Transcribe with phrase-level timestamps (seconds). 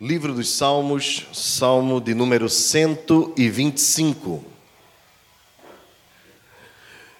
[0.00, 4.44] Livro dos Salmos, Salmo de número 125.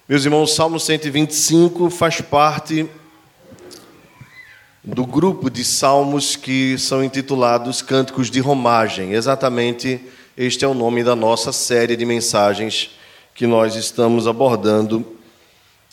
[0.08, 2.88] Meus irmãos, Salmo 125 faz parte
[4.84, 9.10] do grupo de salmos que são intitulados Cânticos de Romagem.
[9.12, 10.00] Exatamente
[10.36, 12.90] este é o nome da nossa série de mensagens
[13.34, 15.04] que nós estamos abordando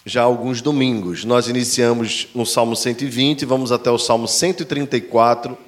[0.06, 1.26] já há alguns domingos.
[1.26, 5.65] Nós iniciamos no Salmo 120, vamos até o Salmo 134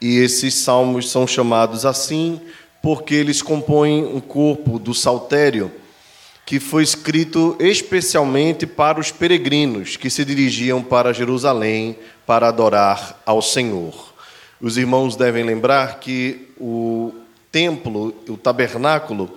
[0.00, 2.40] e esses salmos são chamados assim
[2.82, 5.70] porque eles compõem um corpo do saltério
[6.46, 13.42] que foi escrito especialmente para os peregrinos que se dirigiam para Jerusalém para adorar ao
[13.42, 14.14] Senhor.
[14.60, 17.14] Os irmãos devem lembrar que o
[17.52, 19.30] templo, o tabernáculo,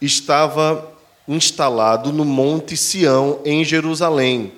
[0.00, 0.90] estava
[1.28, 4.52] instalado no Monte Sião, em Jerusalém,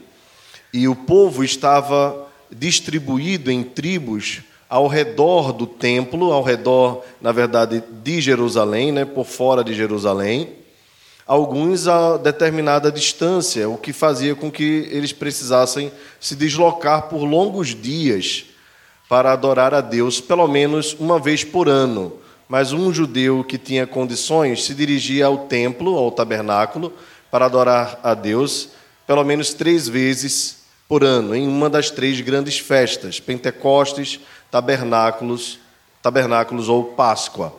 [0.72, 4.42] e o povo estava distribuído em tribos
[4.76, 10.50] ao redor do templo, ao redor, na verdade, de Jerusalém, né, por fora de Jerusalém,
[11.26, 17.68] alguns a determinada distância, o que fazia com que eles precisassem se deslocar por longos
[17.68, 18.44] dias
[19.08, 22.12] para adorar a Deus, pelo menos uma vez por ano.
[22.46, 26.92] Mas um judeu que tinha condições se dirigia ao templo, ao tabernáculo,
[27.30, 28.68] para adorar a Deus,
[29.06, 35.58] pelo menos três vezes por ano, em uma das três grandes festas, Pentecostes, tabernáculos,
[36.02, 37.54] tabernáculos ou Páscoa.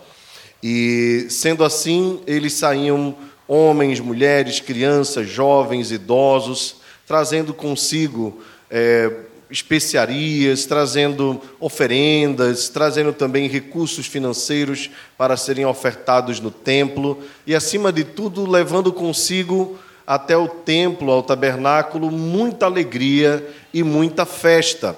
[0.61, 3.15] E sendo assim, eles saíam
[3.47, 9.11] homens, mulheres, crianças, jovens, idosos, trazendo consigo é,
[9.49, 18.03] especiarias, trazendo oferendas, trazendo também recursos financeiros para serem ofertados no templo e, acima de
[18.03, 24.97] tudo, levando consigo até o templo, ao tabernáculo, muita alegria e muita festa.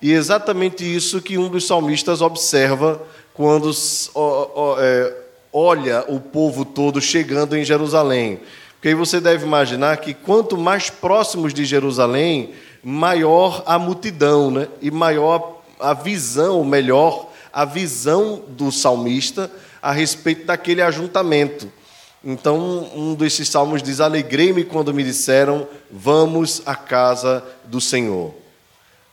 [0.00, 3.02] E é exatamente isso que um dos salmistas observa
[3.34, 3.70] quando
[4.78, 5.14] é,
[5.52, 8.40] olha o povo todo chegando em Jerusalém.
[8.74, 12.50] Porque aí você deve imaginar que quanto mais próximos de Jerusalém,
[12.82, 14.68] maior a multidão, né?
[14.80, 19.50] e maior a visão, melhor, a visão do salmista
[19.82, 21.70] a respeito daquele ajuntamento.
[22.24, 28.34] Então, um desses salmos diz: Alegrei-me quando me disseram, vamos à casa do Senhor.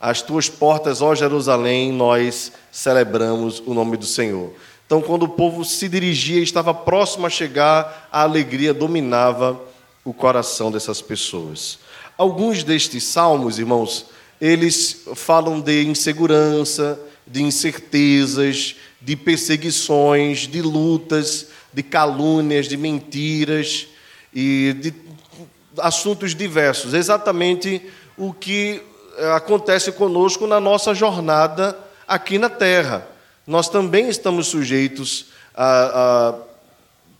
[0.00, 4.52] As tuas portas, ó Jerusalém, nós celebramos o nome do Senhor.
[4.84, 9.60] Então, quando o povo se dirigia e estava próximo a chegar, a alegria dominava
[10.04, 11.78] o coração dessas pessoas.
[12.16, 14.06] Alguns destes salmos, irmãos,
[14.40, 23.88] eles falam de insegurança, de incertezas, de perseguições, de lutas, de calúnias, de mentiras
[24.32, 24.94] e de
[25.78, 26.94] assuntos diversos.
[26.94, 27.82] Exatamente
[28.16, 28.82] o que
[29.34, 33.06] acontece conosco na nossa jornada aqui na Terra.
[33.46, 36.34] Nós também estamos sujeitos a, a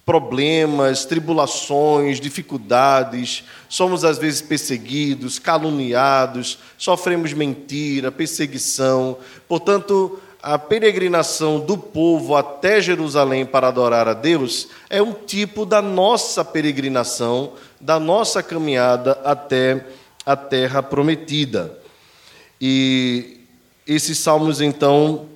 [0.06, 9.18] problemas, tribulações, dificuldades, somos às vezes perseguidos, caluniados, sofremos mentira, perseguição.
[9.48, 15.82] Portanto, a peregrinação do povo até Jerusalém para adorar a Deus é um tipo da
[15.82, 19.84] nossa peregrinação, da nossa caminhada até
[20.24, 21.76] a terra prometida.
[22.60, 23.40] E
[23.86, 25.26] esses salmos, então,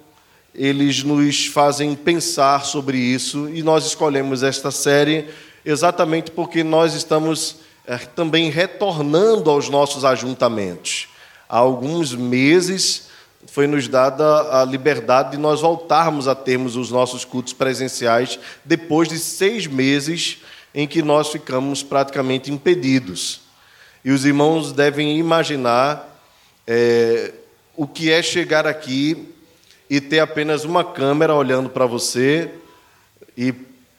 [0.55, 5.29] eles nos fazem pensar sobre isso e nós escolhemos esta série
[5.65, 11.09] exatamente porque nós estamos é, também retornando aos nossos ajuntamentos.
[11.49, 13.09] Há alguns meses
[13.47, 19.09] foi nos dada a liberdade de nós voltarmos a termos os nossos cultos presenciais depois
[19.09, 20.39] de seis meses
[20.75, 23.41] em que nós ficamos praticamente impedidos.
[24.05, 26.10] E os irmãos devem imaginar
[26.73, 27.33] é,
[27.77, 29.29] o que é chegar aqui
[29.89, 32.49] e ter apenas uma câmera olhando para você
[33.37, 33.53] e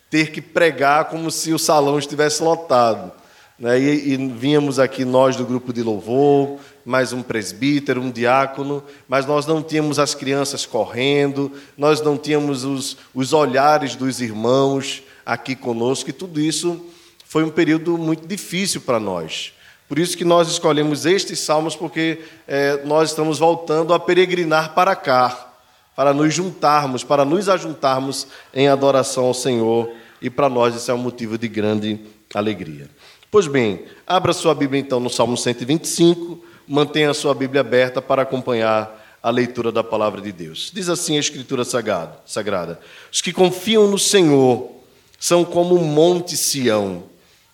[0.09, 3.11] ter que pregar como se o salão estivesse lotado.
[3.59, 3.77] Né?
[3.77, 9.25] E, e vínhamos aqui nós do grupo de louvor, mais um presbítero, um diácono, mas
[9.25, 15.57] nós não tínhamos as crianças correndo, nós não tínhamos os, os olhares dos irmãos aqui
[15.57, 16.85] conosco, e tudo isso
[17.25, 19.51] foi um período muito difícil para nós.
[19.91, 24.95] Por isso que nós escolhemos estes salmos, porque é, nós estamos voltando a peregrinar para
[24.95, 25.51] cá,
[25.93, 29.91] para nos juntarmos, para nos ajuntarmos em adoração ao Senhor,
[30.21, 31.99] e para nós isso é um motivo de grande
[32.33, 32.89] alegria.
[33.29, 38.21] Pois bem, abra sua Bíblia então no Salmo 125, mantenha a sua Bíblia aberta para
[38.21, 40.71] acompanhar a leitura da palavra de Deus.
[40.73, 42.79] Diz assim a Escritura Sagrada:
[43.11, 44.71] Os que confiam no Senhor
[45.19, 47.03] são como o monte Sião,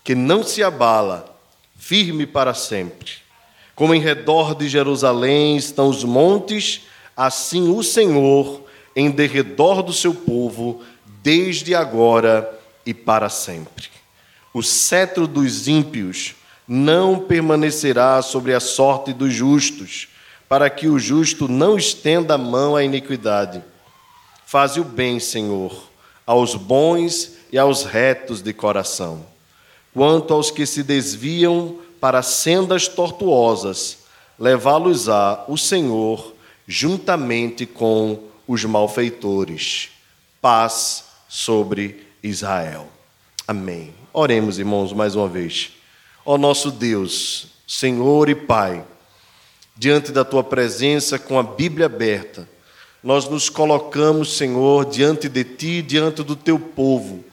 [0.03, 1.35] que não se abala
[1.87, 3.13] firme para sempre.
[3.73, 6.81] Como em redor de Jerusalém estão os montes,
[7.15, 8.61] assim o Senhor
[8.93, 10.83] em derredor do seu povo,
[11.23, 13.87] desde agora e para sempre.
[14.53, 16.35] O cetro dos ímpios
[16.67, 20.09] não permanecerá sobre a sorte dos justos,
[20.49, 23.63] para que o justo não estenda a mão à iniquidade.
[24.45, 25.89] Faze o bem, Senhor,
[26.25, 29.36] aos bons e aos retos de coração.
[29.97, 33.97] Quanto aos que se desviam para sendas tortuosas,
[34.37, 36.35] levá-los-á o Senhor
[36.67, 39.89] juntamente com os malfeitores.
[40.39, 42.87] Paz sobre Israel.
[43.47, 43.91] Amém.
[44.13, 45.71] Oremos, irmãos, mais uma vez.
[46.23, 48.85] Ó nosso Deus, Senhor e Pai,
[49.75, 52.47] diante da tua presença com a Bíblia aberta,
[53.01, 57.25] nós nos colocamos, Senhor, diante de ti, diante do teu povo,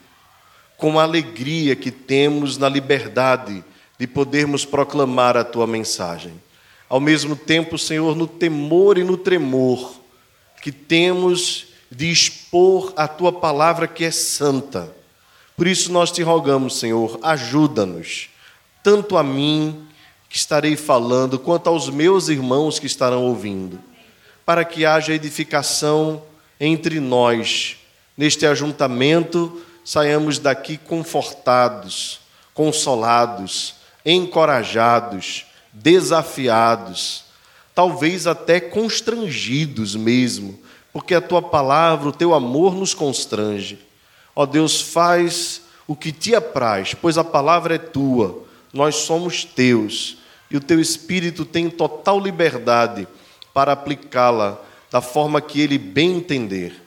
[0.76, 3.64] com a alegria que temos na liberdade
[3.98, 6.32] de podermos proclamar a tua mensagem.
[6.88, 10.00] Ao mesmo tempo, Senhor, no temor e no tremor
[10.62, 14.94] que temos de expor a tua palavra que é santa.
[15.56, 18.28] Por isso nós te rogamos, Senhor, ajuda-nos
[18.84, 19.82] tanto a mim,
[20.28, 23.80] que estarei falando, quanto aos meus irmãos que estarão ouvindo,
[24.44, 26.22] para que haja edificação
[26.60, 27.78] entre nós.
[28.14, 32.20] Neste ajuntamento, saiamos daqui confortados,
[32.52, 37.24] consolados, encorajados, desafiados,
[37.74, 40.58] talvez até constrangidos mesmo,
[40.92, 43.78] porque a tua palavra, o teu amor nos constrange.
[44.34, 48.44] Ó Deus, faz o que te apraz, pois a palavra é tua
[48.74, 50.18] nós somos teus
[50.50, 53.06] e o teu Espírito tem total liberdade
[53.54, 54.60] para aplicá-la
[54.90, 56.82] da forma que ele bem entender.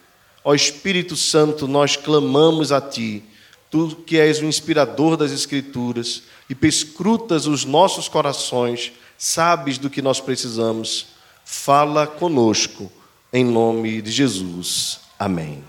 [0.50, 3.22] Ó Espírito Santo, nós clamamos a ti,
[3.70, 10.02] tu que és o inspirador das Escrituras e pescrutas os nossos corações, sabes do que
[10.02, 11.08] nós precisamos.
[11.44, 12.90] Fala conosco,
[13.34, 15.02] em nome de Jesus.
[15.20, 15.62] Amém.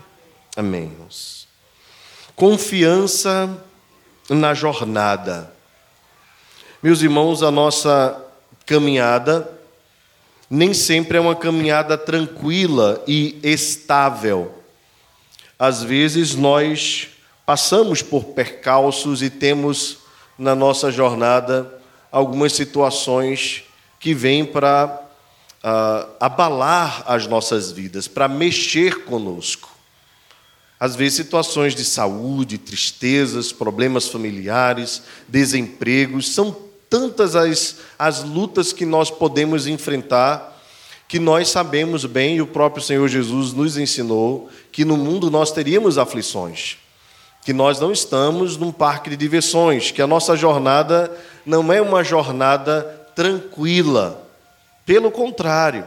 [0.55, 0.95] Amém.
[2.33, 3.61] Confiança
[4.29, 5.53] na jornada.
[6.81, 8.17] Meus irmãos, a nossa
[8.65, 9.59] caminhada
[10.49, 14.58] nem sempre é uma caminhada tranquila e estável.
[15.59, 17.09] Às vezes nós
[17.45, 19.97] passamos por percalços e temos
[20.37, 21.79] na nossa jornada
[22.09, 23.63] algumas situações
[23.99, 25.01] que vêm para
[25.63, 29.69] uh, abalar as nossas vidas, para mexer conosco.
[30.79, 36.55] Às vezes, situações de saúde, tristezas, problemas familiares, desempregos, são
[36.89, 40.58] tantas as, as lutas que nós podemos enfrentar,
[41.09, 45.51] que nós sabemos bem, e o próprio Senhor Jesus nos ensinou, que no mundo nós
[45.51, 46.77] teríamos aflições,
[47.43, 51.11] que nós não estamos num parque de diversões, que a nossa jornada
[51.43, 52.83] não é uma jornada
[53.15, 54.23] tranquila,
[54.85, 55.83] pelo contrário,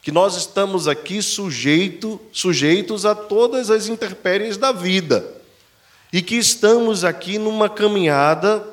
[0.00, 5.26] que nós estamos aqui sujeito, sujeitos a todas as intempéries da vida,
[6.12, 8.64] e que estamos aqui numa caminhada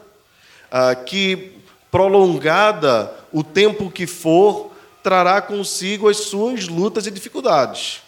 [0.71, 1.53] ah, que
[1.89, 4.68] prolongada o tempo que for,
[5.03, 8.01] trará consigo as suas lutas e dificuldades.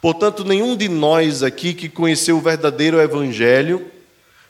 [0.00, 3.90] Portanto, nenhum de nós aqui que conheceu o verdadeiro Evangelho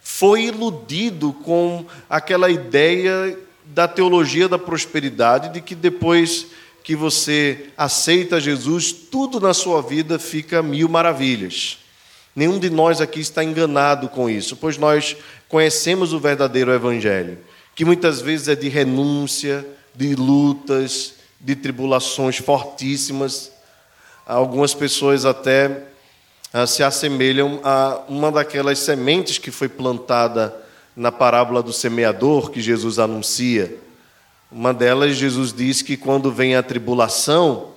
[0.01, 6.47] foi iludido com aquela ideia da teologia da prosperidade, de que depois
[6.85, 11.79] que você aceita Jesus, tudo na sua vida fica mil maravilhas.
[12.35, 15.17] Nenhum de nós aqui está enganado com isso, pois nós
[15.49, 17.39] conhecemos o verdadeiro Evangelho
[17.77, 19.65] que muitas vezes é de renúncia,
[19.95, 23.53] de lutas, de tribulações fortíssimas.
[24.27, 25.85] Algumas pessoas até
[26.53, 30.55] ah, se assemelham a uma daquelas sementes que foi plantada
[30.97, 33.77] na parábola do semeador que Jesus anuncia.
[34.51, 37.73] Uma delas, Jesus diz que quando vem a tribulação,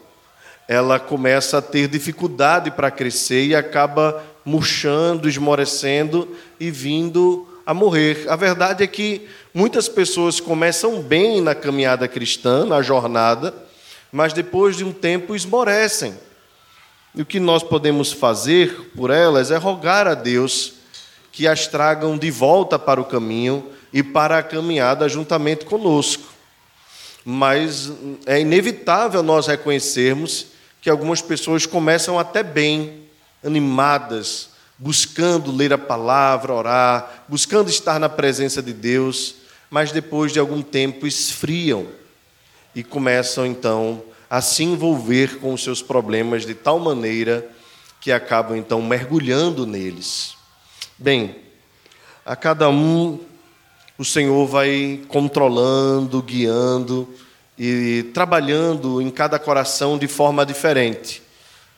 [0.67, 8.25] ela começa a ter dificuldade para crescer e acaba murchando, esmorecendo e vindo a morrer.
[8.29, 13.53] A verdade é que muitas pessoas começam bem na caminhada cristã, na jornada,
[14.11, 16.13] mas depois de um tempo esmorecem.
[17.15, 20.73] E o que nós podemos fazer por elas é rogar a Deus
[21.31, 26.23] que as tragam de volta para o caminho e para a caminhada juntamente conosco.
[27.25, 27.91] Mas
[28.25, 30.47] é inevitável nós reconhecermos
[30.81, 33.03] que algumas pessoas começam até bem,
[33.43, 39.35] animadas, buscando ler a palavra, orar, buscando estar na presença de Deus,
[39.69, 41.87] mas depois de algum tempo esfriam
[42.73, 47.49] e começam então a se envolver com os seus problemas de tal maneira
[47.99, 50.35] que acabam então mergulhando neles.
[50.97, 51.35] Bem,
[52.25, 53.19] a cada um
[53.97, 57.13] o Senhor vai controlando, guiando
[57.57, 61.21] e trabalhando em cada coração de forma diferente.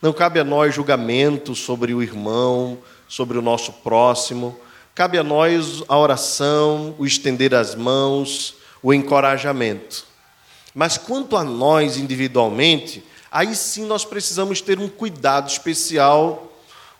[0.01, 4.55] Não cabe a nós julgamento sobre o irmão, sobre o nosso próximo.
[4.93, 10.05] Cabe a nós a oração, o estender as mãos, o encorajamento.
[10.73, 16.51] Mas quanto a nós individualmente, aí sim nós precisamos ter um cuidado especial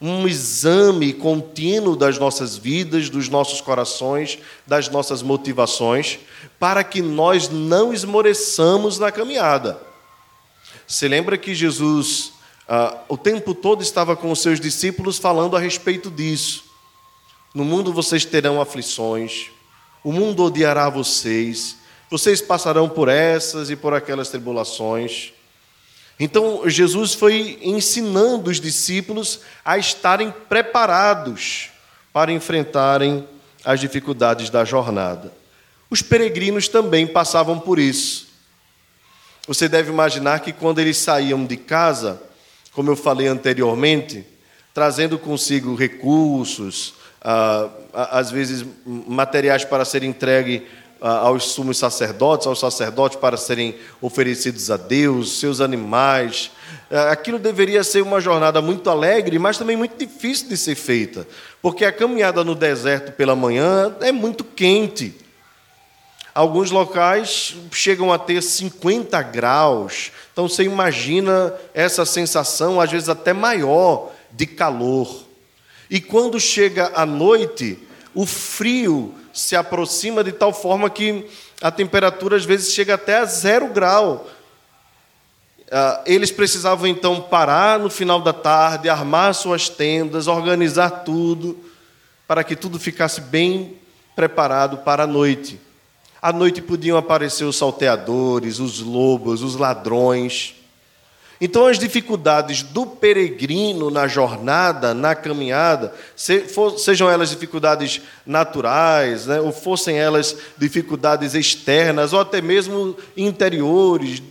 [0.02, 6.18] um exame contínuo das nossas vidas, dos nossos corações, das nossas motivações,
[6.60, 9.80] para que nós não esmoreçamos na caminhada.
[10.88, 12.34] Se lembra que Jesus,
[12.68, 16.64] ah, o tempo todo, estava com os seus discípulos falando a respeito disso.
[17.54, 19.50] No mundo vocês terão aflições,
[20.04, 21.76] o mundo odiará vocês,
[22.10, 25.34] vocês passarão por essas e por aquelas tribulações.
[26.20, 31.70] Então, Jesus foi ensinando os discípulos a estarem preparados
[32.14, 33.28] para enfrentarem
[33.66, 35.34] as dificuldades da jornada.
[35.90, 38.28] Os peregrinos também passavam por isso.
[39.48, 42.22] Você deve imaginar que quando eles saíam de casa,
[42.72, 44.26] como eu falei anteriormente,
[44.74, 46.94] trazendo consigo recursos,
[47.94, 50.66] às vezes materiais para serem entregue
[51.00, 56.52] aos sumos sacerdotes, aos sacerdotes para serem oferecidos a Deus, seus animais.
[56.92, 61.28] É, aquilo deveria ser uma jornada muito alegre, mas também muito difícil de ser feita,
[61.60, 65.16] porque a caminhada no deserto pela manhã é muito quente.
[66.36, 73.34] Alguns locais chegam a ter 50 graus, então você imagina essa sensação, às vezes até
[73.34, 75.31] maior, de calor.
[75.92, 77.78] E quando chega a noite,
[78.16, 81.26] o frio se aproxima de tal forma que
[81.62, 84.26] a temperatura às vezes chega até a zero grau.
[85.70, 91.60] Ah, eles precisavam então parar no final da tarde, armar suas tendas, organizar tudo,
[92.26, 93.76] para que tudo ficasse bem
[94.16, 95.60] preparado para a noite.
[96.22, 100.56] À noite podiam aparecer os salteadores, os lobos, os ladrões.
[101.44, 109.52] Então, as dificuldades do peregrino na jornada, na caminhada, sejam elas dificuldades naturais, né, ou
[109.52, 114.22] fossem elas dificuldades externas, ou até mesmo interiores,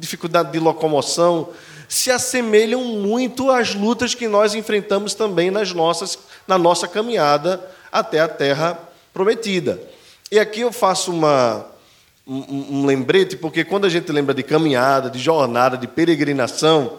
[0.00, 1.50] dificuldade de locomoção,
[1.86, 6.18] se assemelham muito às lutas que nós enfrentamos também nas nossas,
[6.48, 8.78] na nossa caminhada até a terra
[9.12, 9.78] prometida.
[10.32, 11.66] E aqui eu faço uma,
[12.26, 16.98] um, um lembrete, porque quando a gente lembra de caminhada, de jornada, de peregrinação,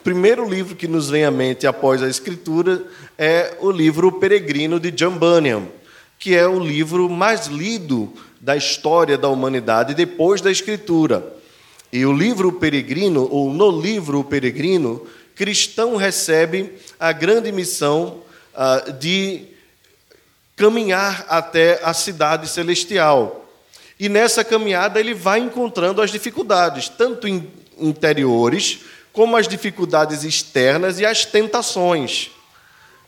[0.00, 2.82] o primeiro livro que nos vem à mente após a Escritura
[3.16, 5.62] é o livro Peregrino de John Bunyan,
[6.18, 11.36] que é o livro mais lido da história da humanidade depois da Escritura.
[11.92, 18.22] E o livro Peregrino, ou no livro Peregrino, cristão recebe a grande missão
[18.54, 19.44] uh, de
[20.56, 23.41] caminhar até a cidade celestial.
[24.02, 27.28] E nessa caminhada ele vai encontrando as dificuldades, tanto
[27.78, 28.80] interiores,
[29.12, 32.32] como as dificuldades externas e as tentações.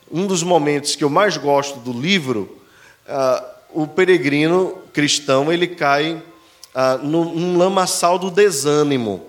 [0.08, 2.60] Um dos momentos que eu mais gosto do livro,
[3.08, 9.26] uh, o peregrino cristão ele cai uh, num lamaçal do desânimo.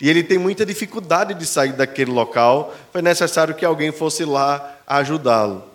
[0.00, 2.74] E ele tem muita dificuldade de sair daquele local.
[2.90, 5.71] Foi necessário que alguém fosse lá ajudá-lo.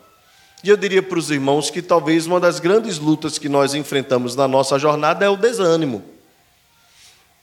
[0.64, 4.36] E eu diria para os irmãos que talvez uma das grandes lutas que nós enfrentamos
[4.36, 6.04] na nossa jornada é o desânimo.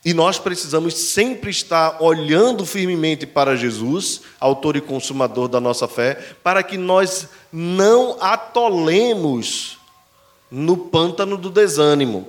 [0.05, 6.15] E nós precisamos sempre estar olhando firmemente para Jesus, autor e consumador da nossa fé,
[6.43, 9.79] para que nós não atolemos
[10.51, 12.29] no pântano do desânimo.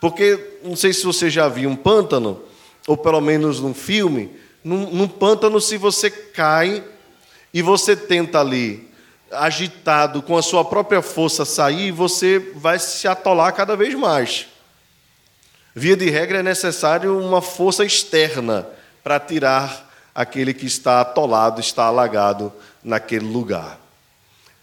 [0.00, 2.40] Porque, não sei se você já viu um pântano,
[2.86, 4.30] ou pelo menos num filme,
[4.62, 6.82] num, num pântano, se você cai
[7.52, 8.88] e você tenta ali
[9.36, 14.46] agitado com a sua própria força sair, você vai se atolar cada vez mais.
[15.74, 18.66] Via de regra, é necessário uma força externa
[19.02, 23.80] para tirar aquele que está atolado, está alagado naquele lugar.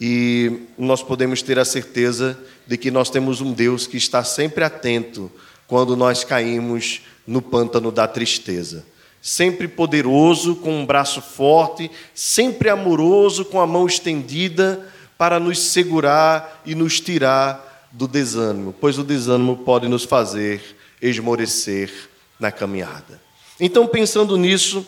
[0.00, 4.64] E nós podemos ter a certeza de que nós temos um Deus que está sempre
[4.64, 5.30] atento
[5.66, 8.91] quando nós caímos no pântano da tristeza
[9.22, 14.86] sempre poderoso, com um braço forte, sempre amoroso, com a mão estendida
[15.16, 20.60] para nos segurar e nos tirar do desânimo, pois o desânimo pode nos fazer
[21.00, 22.10] esmorecer
[22.40, 23.20] na caminhada.
[23.60, 24.84] Então, pensando nisso,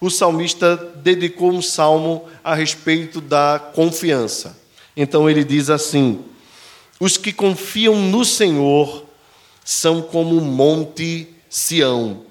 [0.00, 4.56] o salmista dedicou um salmo a respeito da confiança.
[4.96, 6.24] Então ele diz assim:
[6.98, 9.04] Os que confiam no Senhor
[9.64, 12.22] são como o monte Sião,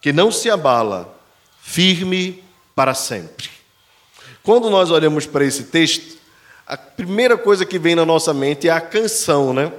[0.00, 1.14] que não se abala,
[1.60, 2.42] firme
[2.74, 3.50] para sempre.
[4.42, 6.18] Quando nós olhamos para esse texto,
[6.66, 9.72] a primeira coisa que vem na nossa mente é a canção, né?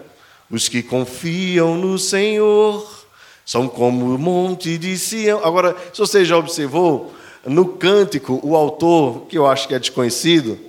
[0.49, 3.05] Os que confiam no Senhor
[3.45, 5.43] são como o monte de Sião.
[5.43, 7.13] Agora, se você já observou,
[7.45, 10.59] no cântico, o autor, que eu acho que é desconhecido,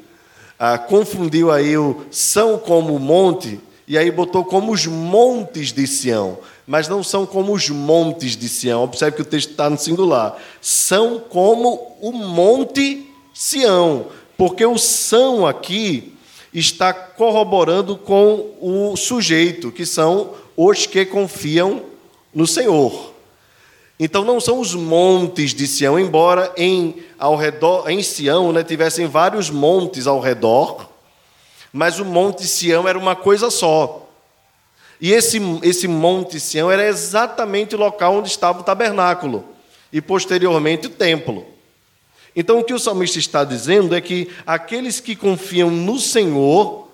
[0.58, 6.38] ah, confundiu aí o são como monte, e aí botou como os montes de Sião,
[6.66, 8.84] mas não são como os montes de Sião.
[8.84, 10.36] Observe que o texto está no singular.
[10.60, 16.14] São como o monte Sião, porque o são aqui
[16.52, 21.82] está corroborando com o sujeito, que são os que confiam
[22.34, 23.12] no Senhor.
[23.98, 29.06] Então não são os montes de Sião, embora em ao redor em Sião, né, tivessem
[29.06, 30.88] vários montes ao redor,
[31.72, 34.01] mas o monte Sião era uma coisa só.
[35.02, 39.44] E esse esse monte Sião era exatamente o local onde estava o tabernáculo
[39.92, 41.44] e posteriormente o templo.
[42.36, 46.88] Então o que o salmista está dizendo é que aqueles que confiam no Senhor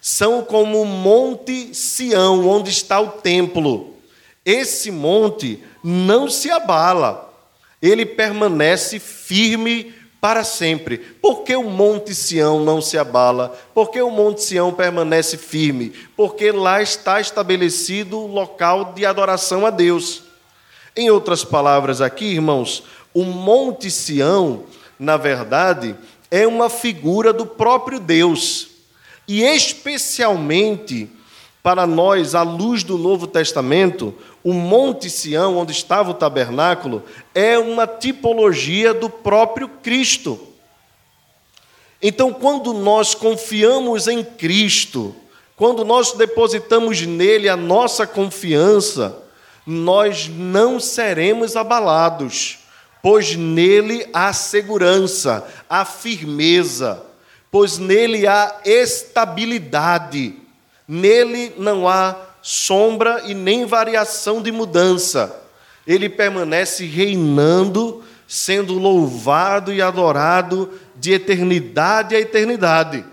[0.00, 3.94] são como o monte Sião, onde está o templo.
[4.42, 7.30] Esse monte não se abala,
[7.82, 10.98] ele permanece firme para sempre.
[10.98, 13.58] Por que o Monte Sião não se abala?
[13.72, 15.92] Por que o Monte Sião permanece firme?
[16.16, 20.22] Porque lá está estabelecido o local de adoração a Deus.
[20.94, 22.82] Em outras palavras, aqui, irmãos,
[23.14, 24.64] o Monte Sião,
[24.98, 25.96] na verdade,
[26.30, 28.68] é uma figura do próprio Deus.
[29.26, 31.08] E especialmente
[31.62, 37.02] para nós, à luz do Novo Testamento, o Monte Sião, onde estava o tabernáculo,
[37.34, 40.40] é uma tipologia do próprio Cristo.
[42.02, 45.14] Então, quando nós confiamos em Cristo,
[45.54, 49.22] quando nós depositamos nele a nossa confiança,
[49.66, 52.60] nós não seremos abalados,
[53.02, 57.02] pois nele há segurança, há firmeza,
[57.50, 60.36] pois nele há estabilidade,
[60.90, 65.40] nele não há sombra e nem variação de mudança.
[65.86, 73.04] Ele permanece reinando, sendo louvado e adorado de eternidade a eternidade.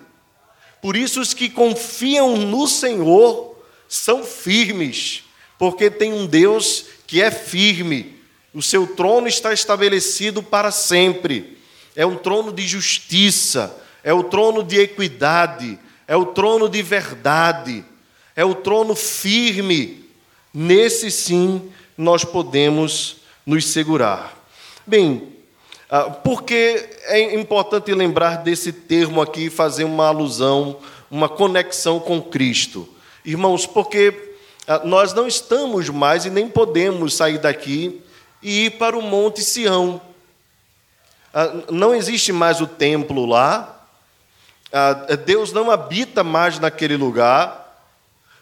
[0.81, 3.55] Por isso, os que confiam no Senhor
[3.87, 5.24] são firmes,
[5.59, 8.18] porque tem um Deus que é firme.
[8.55, 11.59] O seu trono está estabelecido para sempre.
[11.96, 17.83] É um trono de justiça, é o trono de equidade, é o trono de verdade
[18.37, 20.05] é o trono firme.
[20.53, 24.37] Nesse sim nós podemos nos segurar.
[24.85, 25.33] Bem,
[25.89, 30.77] ah, por que é importante lembrar desse termo aqui fazer uma alusão,
[31.09, 32.87] uma conexão com Cristo?
[33.25, 34.35] Irmãos, porque
[34.67, 38.03] ah, nós não estamos mais e nem podemos sair daqui
[38.43, 40.00] e ir para o Monte Sião.
[41.33, 43.76] Ah, não existe mais o templo lá,
[45.25, 47.66] Deus não habita mais naquele lugar,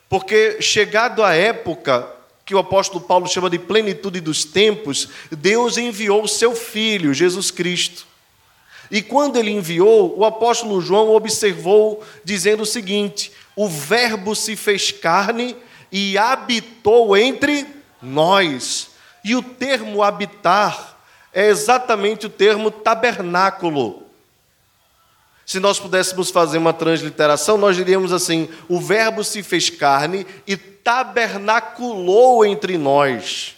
[0.10, 2.08] porque, chegado a época
[2.46, 7.50] que o apóstolo Paulo chama de plenitude dos tempos, Deus enviou o seu filho, Jesus
[7.50, 8.06] Cristo.
[8.92, 14.92] E quando ele enviou, o apóstolo João observou, dizendo o seguinte: o Verbo se fez
[14.92, 15.56] carne
[15.92, 17.66] e habitou entre
[18.02, 18.92] nós.
[19.24, 21.00] E o termo habitar
[21.34, 24.05] é exatamente o termo tabernáculo.
[25.46, 30.58] Se nós pudéssemos fazer uma transliteração, nós diríamos assim: o Verbo se fez carne e
[30.58, 33.56] tabernaculou entre nós.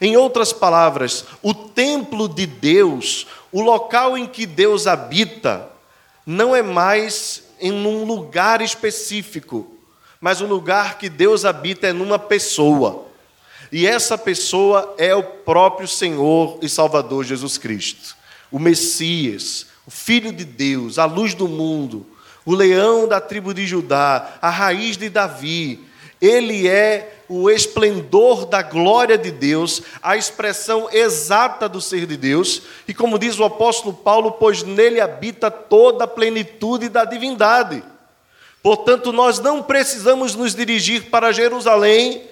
[0.00, 5.68] Em outras palavras, o templo de Deus, o local em que Deus habita,
[6.24, 9.66] não é mais em um lugar específico,
[10.20, 13.06] mas o lugar que Deus habita é numa pessoa.
[13.72, 18.16] E essa pessoa é o próprio Senhor e Salvador Jesus Cristo,
[18.52, 22.06] o Messias, o Filho de Deus, a luz do mundo,
[22.44, 25.82] o leão da tribo de Judá, a raiz de Davi.
[26.20, 32.60] Ele é o esplendor da glória de Deus, a expressão exata do ser de Deus,
[32.86, 37.82] e como diz o apóstolo Paulo, pois nele habita toda a plenitude da divindade.
[38.62, 42.24] Portanto, nós não precisamos nos dirigir para Jerusalém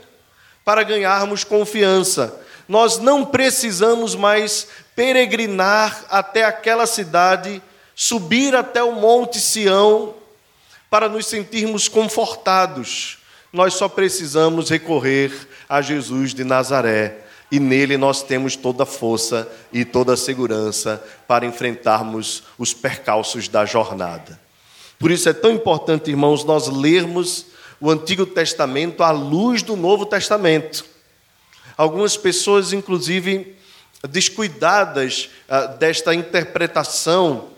[0.63, 2.39] para ganharmos confiança.
[2.69, 7.63] Nós não precisamos mais peregrinar até aquela cidade,
[7.95, 10.15] subir até o Monte Sião,
[10.91, 13.19] para nos sentirmos confortados.
[13.53, 15.33] Nós só precisamos recorrer
[15.69, 17.23] a Jesus de Nazaré.
[17.51, 23.47] E nele nós temos toda a força e toda a segurança para enfrentarmos os percalços
[23.47, 24.41] da jornada.
[24.99, 27.47] Por isso é tão importante, irmãos, nós lermos
[27.81, 30.85] o Antigo Testamento à luz do Novo Testamento.
[31.77, 33.55] Algumas pessoas, inclusive,
[34.09, 37.49] descuidadas ah, desta interpretação,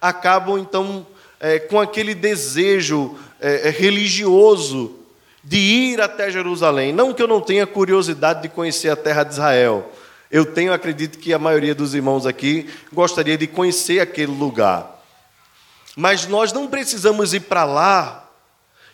[0.00, 1.06] acabam então
[1.40, 4.96] é, com aquele desejo é, religioso
[5.42, 6.92] de ir até Jerusalém.
[6.92, 9.92] Não que eu não tenha curiosidade de conhecer a terra de Israel,
[10.28, 15.00] Eu tenho, acredito que a maioria dos irmãos aqui gostaria de conhecer aquele lugar.
[15.94, 18.28] Mas nós não precisamos ir para lá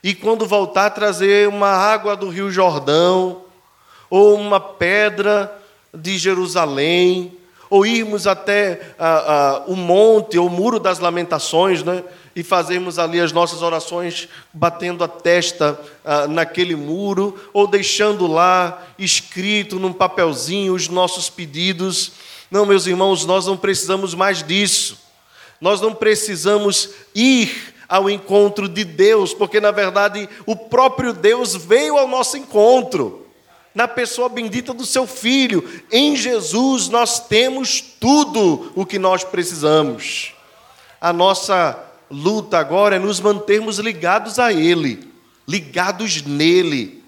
[0.02, 3.41] e, quando voltar, trazer uma água do Rio Jordão,
[4.12, 5.50] ou uma pedra
[5.94, 7.32] de Jerusalém,
[7.70, 12.04] ou irmos até ah, ah, o monte, ou o muro das lamentações, né?
[12.36, 18.82] e fazermos ali as nossas orações batendo a testa ah, naquele muro, ou deixando lá
[18.98, 22.12] escrito num papelzinho os nossos pedidos.
[22.50, 24.98] Não, meus irmãos, nós não precisamos mais disso.
[25.58, 31.96] Nós não precisamos ir ao encontro de Deus, porque na verdade o próprio Deus veio
[31.96, 33.21] ao nosso encontro.
[33.74, 40.34] Na pessoa bendita do seu filho, em Jesus nós temos tudo o que nós precisamos.
[41.00, 41.78] A nossa
[42.10, 45.08] luta agora é nos mantermos ligados a Ele,
[45.48, 47.02] ligados nele.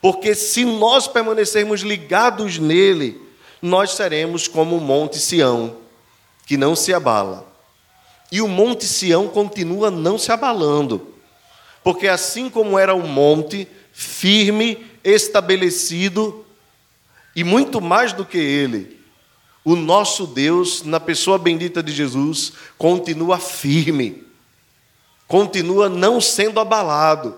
[0.00, 3.20] Porque se nós permanecermos ligados nele,
[3.60, 5.76] nós seremos como o Monte Sião,
[6.46, 7.46] que não se abala.
[8.30, 11.14] E o Monte Sião continua não se abalando,
[11.82, 16.44] porque assim como era um monte firme, estabelecido,
[17.36, 18.98] e muito mais do que ele,
[19.64, 24.24] o nosso Deus, na pessoa bendita de Jesus, continua firme,
[25.26, 27.36] continua não sendo abalado.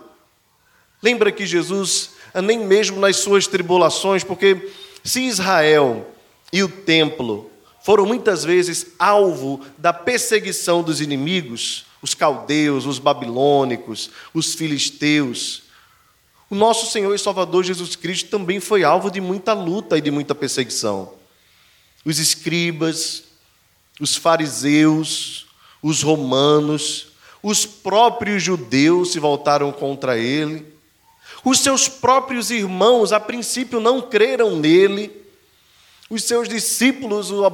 [1.02, 2.10] Lembra que Jesus,
[2.42, 4.70] nem mesmo nas suas tribulações, porque
[5.04, 6.10] se Israel
[6.52, 7.50] e o templo
[7.82, 15.62] foram muitas vezes alvo da perseguição dos inimigos, os caldeus, os babilônicos, os filisteus.
[16.48, 20.10] O nosso Senhor e Salvador Jesus Cristo também foi alvo de muita luta e de
[20.10, 21.12] muita perseguição.
[22.04, 23.24] Os escribas,
[24.00, 25.46] os fariseus,
[25.82, 27.08] os romanos,
[27.42, 30.66] os próprios judeus se voltaram contra ele.
[31.44, 35.10] Os seus próprios irmãos, a princípio, não creram nele.
[36.08, 37.44] Os seus discípulos o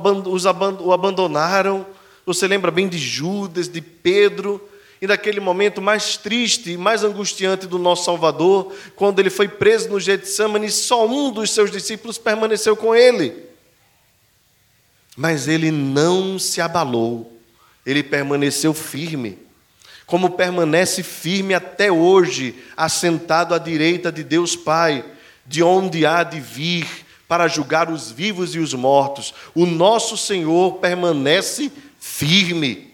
[0.92, 1.86] abandonaram.
[2.26, 4.66] Você lembra bem de Judas, de Pedro,
[5.02, 9.88] e daquele momento mais triste e mais angustiante do nosso Salvador, quando ele foi preso
[9.88, 13.34] no Getsemane, só um dos seus discípulos permaneceu com ele.
[15.16, 17.36] Mas ele não se abalou,
[17.84, 19.40] ele permaneceu firme,
[20.06, 25.04] como permanece firme até hoje, assentado à direita de Deus Pai,
[25.44, 26.86] de onde há de vir
[27.26, 29.34] para julgar os vivos e os mortos.
[29.52, 32.91] O nosso Senhor permanece firme.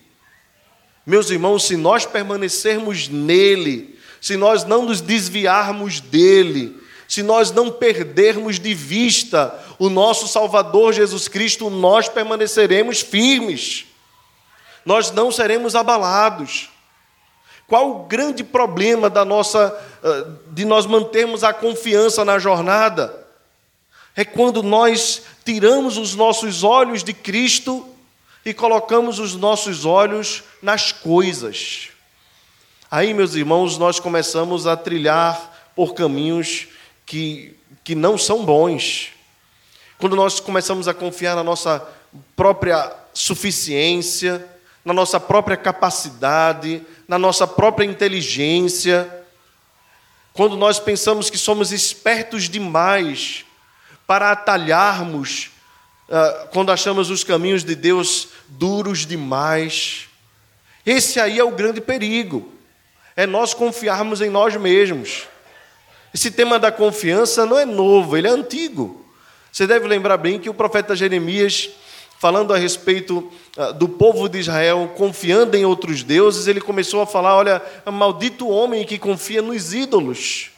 [1.09, 7.71] Meus irmãos, se nós permanecermos nele, se nós não nos desviarmos dele, se nós não
[7.71, 13.87] perdermos de vista o nosso Salvador Jesus Cristo, nós permaneceremos firmes.
[14.85, 16.69] Nós não seremos abalados.
[17.67, 23.27] Qual o grande problema da nossa ah, de nós mantermos a confiança na jornada?
[24.19, 27.87] é quando nós tiramos os nossos olhos de Cristo
[28.45, 31.91] e colocamos os nossos olhos nas coisas.
[32.91, 36.69] Aí, meus irmãos, nós começamos a trilhar por caminhos
[37.05, 39.11] que, que não são bons.
[39.99, 41.87] Quando nós começamos a confiar na nossa
[42.35, 44.47] própria suficiência,
[44.85, 49.25] na nossa própria capacidade, na nossa própria inteligência,
[50.33, 53.45] quando nós pensamos que somos espertos demais
[54.07, 55.51] para atalharmos
[56.53, 60.09] quando achamos os caminhos de Deus duros demais.
[60.85, 62.51] Esse aí é o grande perigo,
[63.15, 65.25] é nós confiarmos em nós mesmos.
[66.15, 69.05] Esse tema da confiança não é novo, ele é antigo.
[69.53, 71.69] Você deve lembrar bem que o profeta Jeremias,
[72.19, 77.07] falando a respeito uh, do povo de Israel confiando em outros deuses, ele começou a
[77.07, 80.51] falar: olha, maldito homem que confia nos ídolos.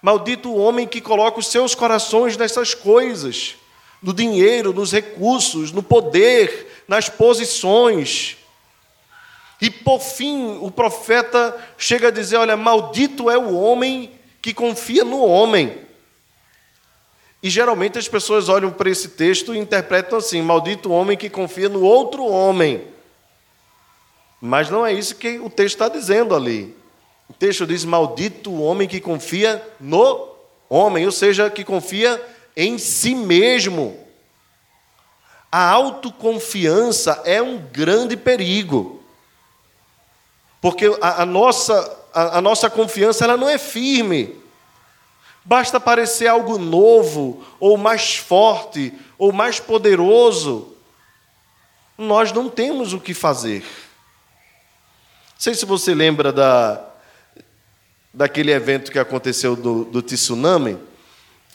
[0.00, 3.56] Maldito o homem que coloca os seus corações nessas coisas,
[4.02, 8.36] no dinheiro, nos recursos, no poder, nas posições.
[9.60, 14.10] E por fim, o profeta chega a dizer: Olha, maldito é o homem
[14.40, 15.78] que confia no homem.
[17.40, 21.30] E geralmente as pessoas olham para esse texto e interpretam assim: Maldito o homem que
[21.30, 22.84] confia no outro homem.
[24.40, 26.76] Mas não é isso que o texto está dizendo ali.
[27.28, 30.28] O texto diz: Maldito o homem que confia no
[30.68, 32.20] homem, ou seja, que confia
[32.56, 33.98] em si mesmo.
[35.50, 39.02] A autoconfiança é um grande perigo.
[40.60, 44.40] Porque a, a nossa, a, a nossa confiança ela não é firme.
[45.44, 50.76] Basta parecer algo novo, ou mais forte, ou mais poderoso.
[51.98, 53.62] Nós não temos o que fazer.
[53.62, 56.80] Não sei se você lembra da,
[58.14, 60.78] daquele evento que aconteceu do, do tsunami,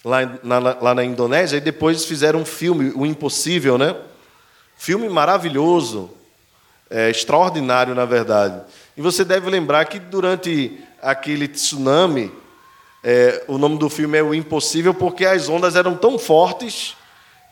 [0.08, 3.94] lá na, lá na Indonésia, e depois fizeram um filme, O Impossível, né?
[4.78, 6.10] Filme maravilhoso,
[6.90, 8.62] é, extraordinário, na verdade.
[8.96, 12.32] E você deve lembrar que durante aquele tsunami,
[13.04, 16.96] é, o nome do filme é O Impossível, porque as ondas eram tão fortes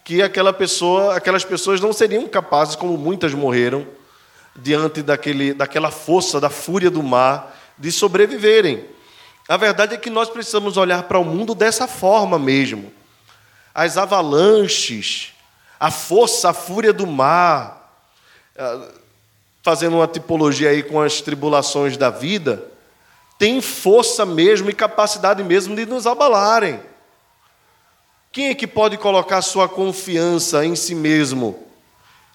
[0.06, 3.86] que aquela pessoa, aquelas pessoas não seriam capazes, como muitas morreram,
[4.56, 8.95] diante daquele, daquela força, da fúria do mar, de sobreviverem.
[9.48, 12.92] A verdade é que nós precisamos olhar para o mundo dessa forma mesmo.
[13.74, 15.34] As avalanches,
[15.80, 18.02] a força, a fúria do mar,
[18.58, 18.88] ah,
[19.62, 22.64] fazendo uma tipologia aí com as tribulações da vida,
[23.38, 26.80] tem força mesmo e capacidade mesmo de nos abalarem.
[28.32, 31.64] Quem é que pode colocar sua confiança em si mesmo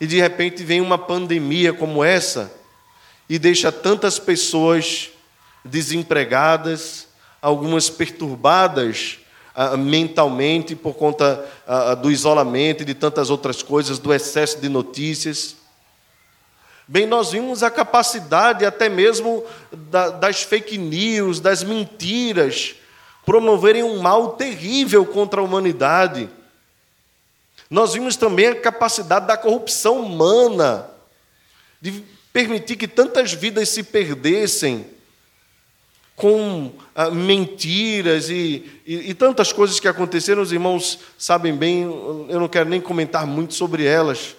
[0.01, 2.51] e de repente vem uma pandemia como essa
[3.29, 5.11] e deixa tantas pessoas
[5.65, 7.09] desempregadas,
[7.41, 9.19] algumas perturbadas
[9.55, 14.69] ah, mentalmente por conta ah, do isolamento e de tantas outras coisas, do excesso de
[14.69, 15.57] notícias?
[16.87, 19.45] Bem, nós vimos a capacidade até mesmo
[20.19, 22.75] das fake news, das mentiras,
[23.25, 26.29] promoverem um mal terrível contra a humanidade.
[27.71, 30.91] Nós vimos também a capacidade da corrupção humana,
[31.81, 34.85] de permitir que tantas vidas se perdessem
[36.21, 41.83] com ah, mentiras e, e, e, tantas coisas que aconteceram, os irmãos sabem bem,
[42.29, 44.37] eu não quero nem comentar muito sobre elas.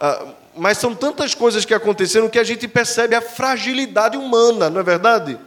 [0.00, 4.80] Ah, mas são tantas coisas que aconteceram que a gente percebe a fragilidade humana, não
[4.80, 5.38] é verdade?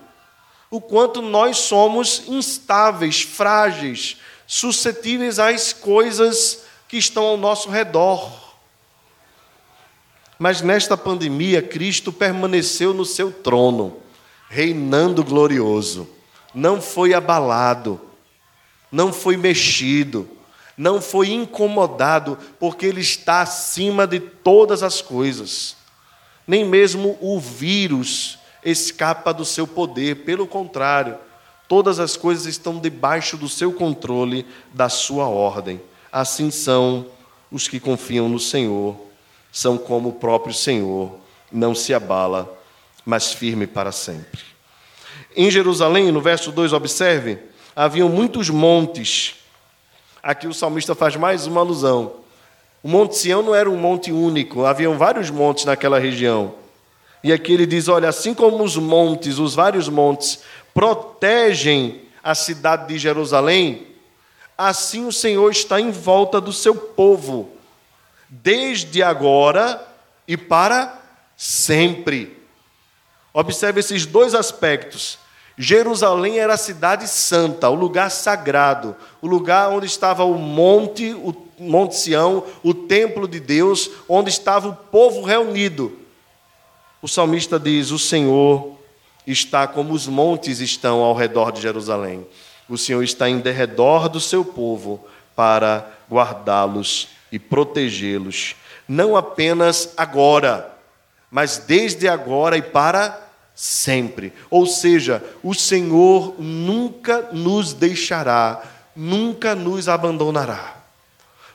[0.72, 4.16] o quanto nós somos instáveis, frágeis,
[4.48, 8.32] suscetíveis às coisas que estão ao nosso redor.
[10.40, 13.98] Mas nesta pandemia, Cristo permaneceu no seu trono,
[14.52, 16.10] reinando glorioso.
[16.54, 18.02] Não foi abalado,
[18.92, 20.28] não foi mexido,
[20.78, 25.78] não foi incomodado, porque Ele está acima de todas as coisas.
[26.46, 31.18] Nem mesmo o vírus escapa do seu poder, pelo contrário,
[31.66, 35.82] todas as coisas estão debaixo do seu controle, da sua ordem.
[36.12, 37.06] Assim são
[37.50, 38.98] os que confiam no Senhor,
[39.50, 41.16] são como o próprio Senhor,
[41.50, 42.61] não se abala,
[43.06, 44.42] mas firme para sempre.
[45.36, 47.40] Em Jerusalém, no verso 2, observe,
[47.76, 49.36] haviam muitos montes.
[50.22, 52.22] Aqui o salmista faz mais uma alusão.
[52.84, 56.56] O Monte Sião não era um monte único, haviam vários montes naquela região.
[57.24, 60.40] E aqui ele diz: olha, assim como os montes, os vários montes,
[60.74, 63.88] protegem a cidade de Jerusalém,
[64.58, 67.52] assim o Senhor está em volta do seu povo,
[68.28, 69.88] desde agora
[70.28, 71.00] e para
[71.38, 72.41] sempre.
[73.34, 75.18] Observe esses dois aspectos.
[75.58, 81.36] Jerusalém era a cidade santa, o lugar sagrado, o lugar onde estava o monte, o
[81.60, 85.96] Monte Sião, o templo de Deus, onde estava o povo reunido.
[87.02, 88.76] O salmista diz: O Senhor
[89.28, 92.26] está como os montes estão ao redor de Jerusalém.
[92.68, 98.56] O Senhor está em derredor do seu povo para guardá-los e protegê-los,
[98.88, 100.76] não apenas agora,
[101.30, 103.21] mas desde agora e para
[103.56, 104.34] sempre.
[104.50, 108.64] Ou seja, o Senhor nunca nos deixará,
[108.96, 110.84] nunca nos abandonará.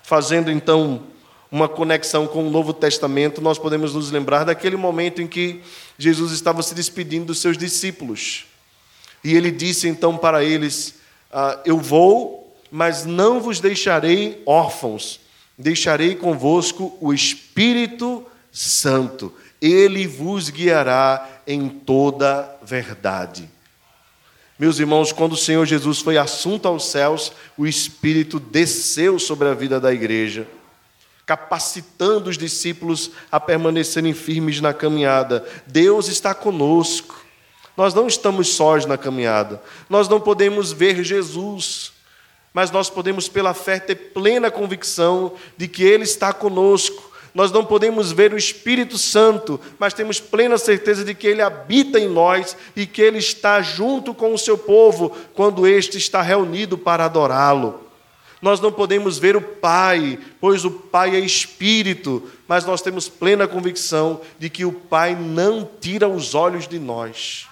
[0.03, 1.03] Fazendo então
[1.51, 5.61] uma conexão com o Novo Testamento, nós podemos nos lembrar daquele momento em que
[5.99, 8.47] Jesus estava se despedindo dos seus discípulos.
[9.25, 10.97] E ele disse então para eles:
[11.33, 15.21] ah, Eu vou, mas não vos deixarei órfãos,
[15.57, 19.33] deixarei convosco o Espírito Santo.
[19.61, 23.49] Ele vos guiará em toda verdade.
[24.59, 29.55] Meus irmãos, quando o Senhor Jesus foi assunto aos céus, o Espírito desceu sobre a
[29.55, 30.47] vida da igreja
[31.27, 35.45] capacitando os discípulos a permanecerem firmes na caminhada.
[35.67, 37.27] Deus está conosco.
[37.77, 39.61] Nós não estamos sós na caminhada.
[39.91, 41.93] Nós não podemos ver Jesus,
[42.55, 47.06] mas nós podemos, pela fé, ter plena convicção de que Ele está conosco.
[47.37, 52.01] Nós não podemos ver o Espírito Santo, mas temos plena certeza de que Ele habita
[52.01, 56.79] em nós e que Ele está junto com o seu povo quando este está reunido
[56.79, 57.79] para adorá-lo.
[58.41, 63.47] Nós não podemos ver o Pai, pois o Pai é Espírito, mas nós temos plena
[63.47, 67.47] convicção de que o Pai não tira os olhos de nós.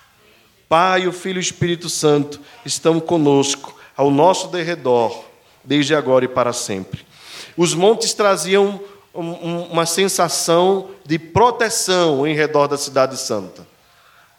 [0.67, 5.27] Pai, o Filho e o Espírito Santo estão conosco, ao nosso derredor,
[5.63, 7.05] desde agora e para sempre.
[7.55, 8.81] Os montes traziam
[9.15, 13.67] uma sensação de proteção em redor da Cidade Santa.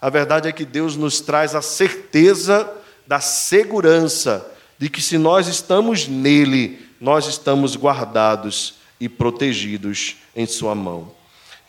[0.01, 2.69] A verdade é que Deus nos traz a certeza
[3.07, 4.45] da segurança
[4.77, 11.11] de que se nós estamos nele, nós estamos guardados e protegidos em Sua mão.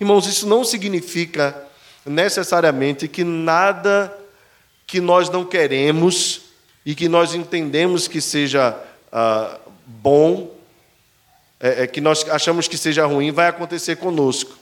[0.01, 1.65] Irmãos, isso não significa
[2.05, 4.13] necessariamente que nada
[4.87, 6.43] que nós não queremos
[6.85, 8.79] e que nós entendemos que seja
[9.11, 10.56] ah, bom,
[11.59, 14.53] é, é, que nós achamos que seja ruim, vai acontecer conosco.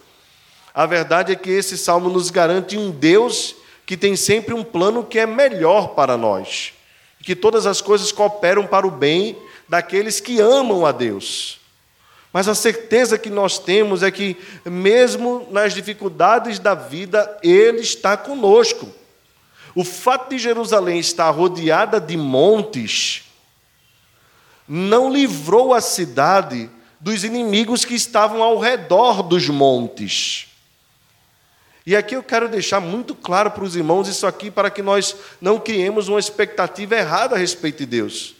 [0.72, 5.04] A verdade é que esse salmo nos garante um Deus que tem sempre um plano
[5.04, 6.72] que é melhor para nós,
[7.22, 9.36] que todas as coisas cooperam para o bem
[9.68, 11.60] daqueles que amam a Deus.
[12.32, 18.16] Mas a certeza que nós temos é que, mesmo nas dificuldades da vida, Ele está
[18.16, 18.92] conosco.
[19.74, 23.24] O fato de Jerusalém estar rodeada de montes
[24.66, 26.68] não livrou a cidade
[27.04, 30.48] dos inimigos que estavam ao redor dos montes.
[31.84, 35.14] E aqui eu quero deixar muito claro para os irmãos isso aqui, para que nós
[35.38, 38.34] não criemos uma expectativa errada a respeito de Deus.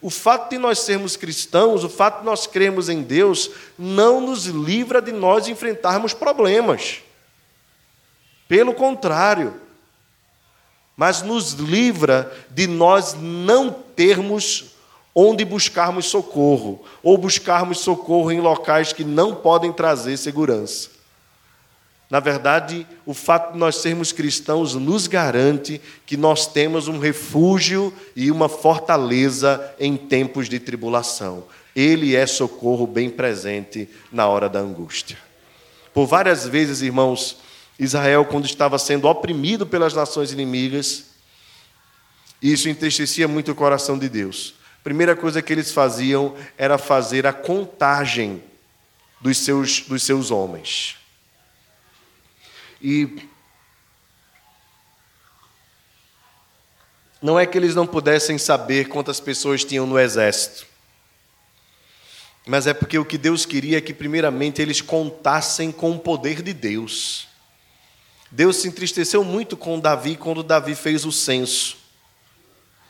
[0.00, 4.44] O fato de nós sermos cristãos, o fato de nós crermos em Deus, não nos
[4.44, 6.98] livra de nós enfrentarmos problemas.
[8.46, 9.60] Pelo contrário,
[10.96, 14.75] mas nos livra de nós não termos
[15.18, 20.90] onde buscarmos socorro, ou buscarmos socorro em locais que não podem trazer segurança.
[22.10, 27.90] Na verdade, o fato de nós sermos cristãos nos garante que nós temos um refúgio
[28.14, 31.44] e uma fortaleza em tempos de tribulação.
[31.74, 35.16] Ele é socorro bem presente na hora da angústia.
[35.94, 37.38] Por várias vezes, irmãos,
[37.78, 41.06] Israel, quando estava sendo oprimido pelas nações inimigas,
[42.40, 44.55] isso entristecia muito o coração de Deus.
[44.86, 48.40] Primeira coisa que eles faziam era fazer a contagem
[49.20, 50.94] dos seus, dos seus homens.
[52.80, 53.28] E
[57.20, 60.64] não é que eles não pudessem saber quantas pessoas tinham no exército,
[62.46, 66.42] mas é porque o que Deus queria é que, primeiramente, eles contassem com o poder
[66.42, 67.26] de Deus.
[68.30, 71.85] Deus se entristeceu muito com Davi quando Davi fez o censo.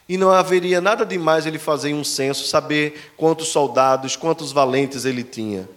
[0.08, 5.24] E não haveria nada demais ele fazer um censo, saber quantos soldados, quantos valentes ele
[5.24, 5.68] tinha.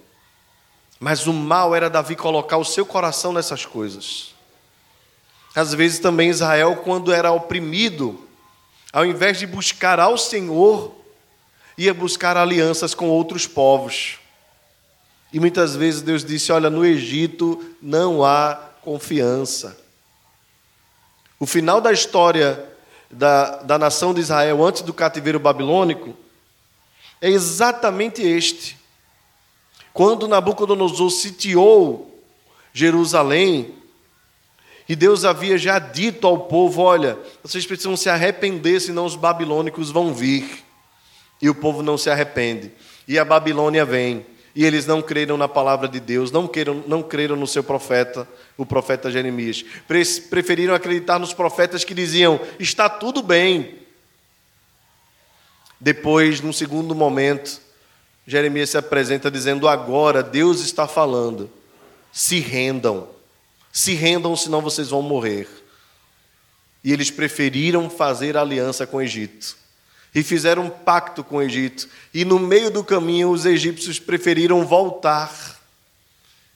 [0.99, 4.35] Mas o mal era Davi colocar o seu coração nessas coisas.
[5.55, 8.19] Às vezes também Israel, quando era oprimido,
[8.93, 10.93] ao invés de buscar ao Senhor,
[11.77, 14.19] ia buscar alianças com outros povos.
[15.33, 19.79] E muitas vezes Deus disse: Olha, no Egito não há confiança.
[21.39, 22.68] O final da história
[23.11, 26.15] da, da nação de Israel antes do cativeiro babilônico
[27.21, 28.77] é exatamente este.
[29.93, 32.23] Quando Nabucodonosor sitiou
[32.71, 33.75] Jerusalém,
[34.89, 39.91] e Deus havia já dito ao povo: olha, vocês precisam se arrepender, senão os babilônicos
[39.91, 40.63] vão vir.
[41.39, 42.71] E o povo não se arrepende.
[43.07, 44.25] E a Babilônia vem.
[44.55, 48.27] E eles não creram na palavra de Deus, não, creram, não creram no seu profeta,
[48.57, 49.63] o profeta Jeremias.
[50.29, 53.79] Preferiram acreditar nos profetas que diziam: está tudo bem.
[55.79, 57.61] Depois, num segundo momento,
[58.25, 61.49] Jeremias se apresenta dizendo: agora Deus está falando,
[62.11, 63.07] se rendam,
[63.71, 65.47] se rendam, senão vocês vão morrer.
[66.83, 69.57] E eles preferiram fazer aliança com o Egito.
[70.13, 71.87] E fizeram um pacto com o Egito.
[72.13, 75.59] E no meio do caminho, os egípcios preferiram voltar.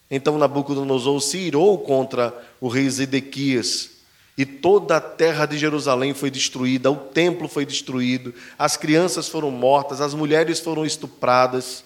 [0.09, 3.93] Então Nabucodonosor se irou contra o rei Zedequias
[4.37, 9.51] e toda a terra de Jerusalém foi destruída, o templo foi destruído, as crianças foram
[9.51, 11.83] mortas, as mulheres foram estupradas.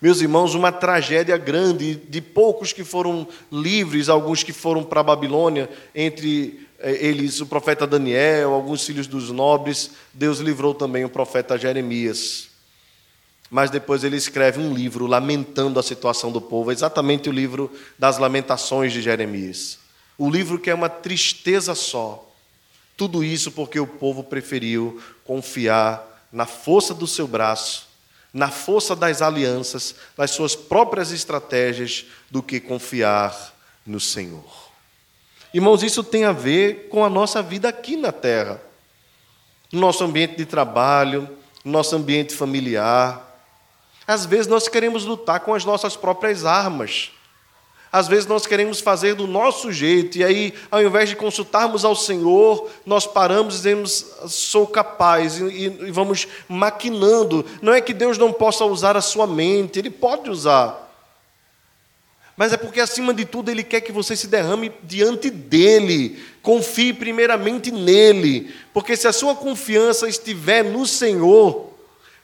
[0.00, 5.04] Meus irmãos, uma tragédia grande, de poucos que foram livres, alguns que foram para a
[5.04, 11.56] Babilônia, entre eles o profeta Daniel, alguns filhos dos nobres, Deus livrou também o profeta
[11.56, 12.48] Jeremias.
[13.50, 18.18] Mas depois ele escreve um livro lamentando a situação do povo, exatamente o livro das
[18.18, 19.78] lamentações de Jeremias.
[20.18, 22.28] O livro que é uma tristeza só.
[22.96, 27.86] Tudo isso porque o povo preferiu confiar na força do seu braço,
[28.32, 33.54] na força das alianças, nas suas próprias estratégias, do que confiar
[33.86, 34.65] no Senhor.
[35.56, 38.60] Irmãos, isso tem a ver com a nossa vida aqui na terra,
[39.72, 41.26] no nosso ambiente de trabalho,
[41.64, 43.40] no nosso ambiente familiar.
[44.06, 47.10] Às vezes nós queremos lutar com as nossas próprias armas.
[47.90, 51.96] Às vezes nós queremos fazer do nosso jeito, e aí, ao invés de consultarmos ao
[51.96, 57.46] Senhor, nós paramos e dizemos, sou capaz, e, e vamos maquinando.
[57.62, 60.85] Não é que Deus não possa usar a sua mente, Ele pode usar.
[62.36, 66.22] Mas é porque, acima de tudo, Ele quer que você se derrame diante dEle.
[66.42, 71.72] Confie primeiramente nele, porque se a sua confiança estiver no Senhor,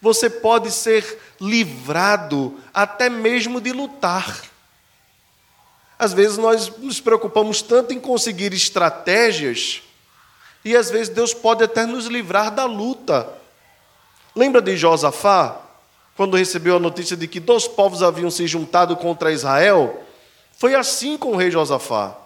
[0.03, 4.43] você pode ser livrado até mesmo de lutar.
[5.99, 9.83] Às vezes nós nos preocupamos tanto em conseguir estratégias,
[10.63, 13.33] e às vezes Deus pode até nos livrar da luta.
[14.37, 15.63] Lembra de Josafá?
[16.17, 20.02] quando recebeu a notícia de que dois povos haviam se juntado contra Israel,
[20.63, 22.17] foi assim com o rei Josafá.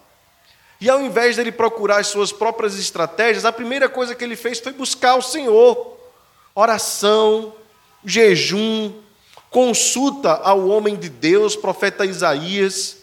[0.78, 4.60] E ao invés dele procurar as suas próprias estratégias, a primeira coisa que ele fez
[4.60, 5.96] foi buscar o Senhor.
[6.54, 7.54] Oração,
[8.04, 8.92] jejum,
[9.48, 12.98] consulta ao homem de Deus, profeta Isaías.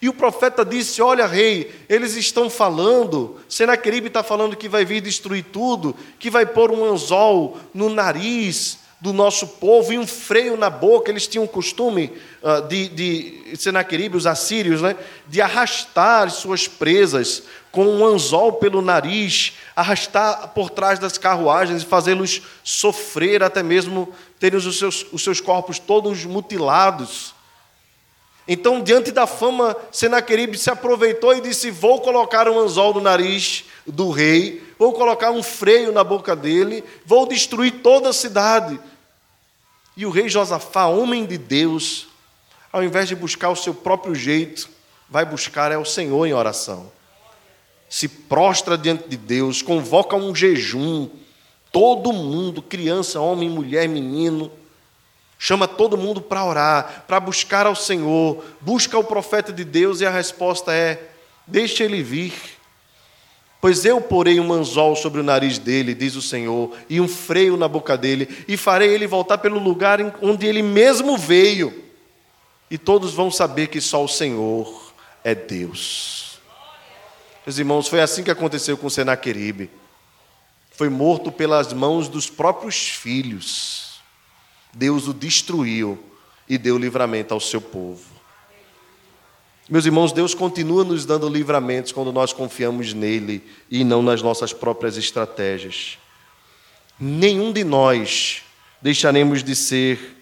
[0.00, 5.02] E o profeta disse: Olha, rei, eles estão falando, Senaqueribe está falando que vai vir
[5.02, 10.56] destruir tudo, que vai pôr um anzol no nariz, do nosso povo e um freio
[10.56, 11.10] na boca.
[11.10, 17.42] Eles tinham o costume uh, de, de Senaqueribe, os assírios, né, de arrastar suas presas
[17.70, 24.14] com um anzol pelo nariz, arrastar por trás das carruagens e fazê-los sofrer, até mesmo
[24.38, 27.34] terem os seus, os seus corpos todos mutilados.
[28.46, 33.64] Então, diante da fama, Senaqueribe se aproveitou e disse: Vou colocar um anzol no nariz
[33.86, 38.78] do rei, vou colocar um freio na boca dele, vou destruir toda a cidade.
[39.96, 42.08] E o rei Josafá, homem de Deus,
[42.72, 44.68] ao invés de buscar o seu próprio jeito,
[45.08, 46.90] vai buscar é o Senhor em oração.
[47.88, 51.08] Se prostra diante de Deus, convoca um jejum,
[51.70, 54.50] todo mundo, criança, homem, mulher, menino,
[55.38, 60.06] chama todo mundo para orar, para buscar ao Senhor, busca o profeta de Deus e
[60.06, 61.10] a resposta é:
[61.46, 62.32] deixe ele vir.
[63.64, 67.56] Pois eu porei um anzol sobre o nariz dele, diz o Senhor, e um freio
[67.56, 71.82] na boca dele, e farei ele voltar pelo lugar onde ele mesmo veio.
[72.70, 74.92] E todos vão saber que só o Senhor
[75.24, 76.38] é Deus.
[77.46, 79.70] Meus irmãos, foi assim que aconteceu com Senaqueribe.
[80.70, 83.98] Foi morto pelas mãos dos próprios filhos.
[84.74, 85.98] Deus o destruiu
[86.46, 88.13] e deu livramento ao seu povo.
[89.68, 94.52] Meus irmãos, Deus continua nos dando livramentos quando nós confiamos nele e não nas nossas
[94.52, 95.96] próprias estratégias.
[97.00, 98.42] Nenhum de nós
[98.82, 100.18] deixaremos de ser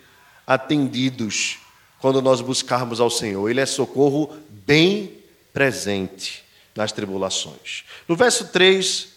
[0.47, 1.59] atendidos
[1.99, 3.49] quando nós buscarmos ao Senhor.
[3.51, 5.12] Ele é socorro bem
[5.53, 6.45] presente
[6.76, 7.82] nas tribulações.
[8.07, 9.09] No verso 3,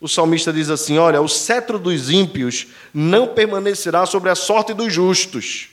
[0.00, 4.90] o salmista diz assim: Olha, o cetro dos ímpios não permanecerá sobre a sorte dos
[4.90, 5.68] justos,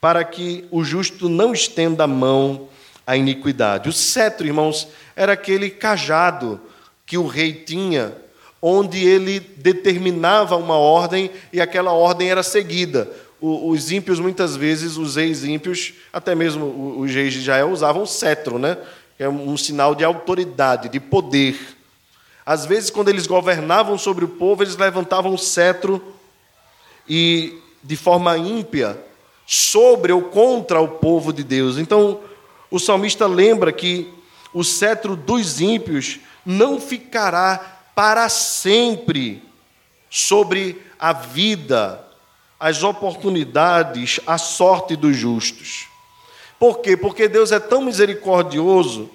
[0.00, 2.68] para que o justo não estenda a mão
[3.10, 3.88] a iniquidade.
[3.88, 4.86] O cetro, irmãos,
[5.16, 6.60] era aquele cajado
[7.04, 8.14] que o rei tinha,
[8.62, 13.10] onde ele determinava uma ordem e aquela ordem era seguida.
[13.40, 18.60] Os ímpios, muitas vezes, os reis ímpios, até mesmo os reis de Israel, usavam cetro,
[18.60, 18.76] né?
[19.18, 21.58] é um sinal de autoridade, de poder.
[22.46, 26.14] Às vezes, quando eles governavam sobre o povo, eles levantavam o cetro
[27.08, 28.96] e, de forma ímpia,
[29.48, 31.76] sobre ou contra o povo de Deus.
[31.76, 32.20] Então,
[32.70, 34.12] o salmista lembra que
[34.52, 39.42] o cetro dos ímpios não ficará para sempre
[40.08, 42.04] sobre a vida,
[42.58, 45.88] as oportunidades, a sorte dos justos.
[46.58, 46.96] Por quê?
[46.96, 49.10] Porque Deus é tão misericordioso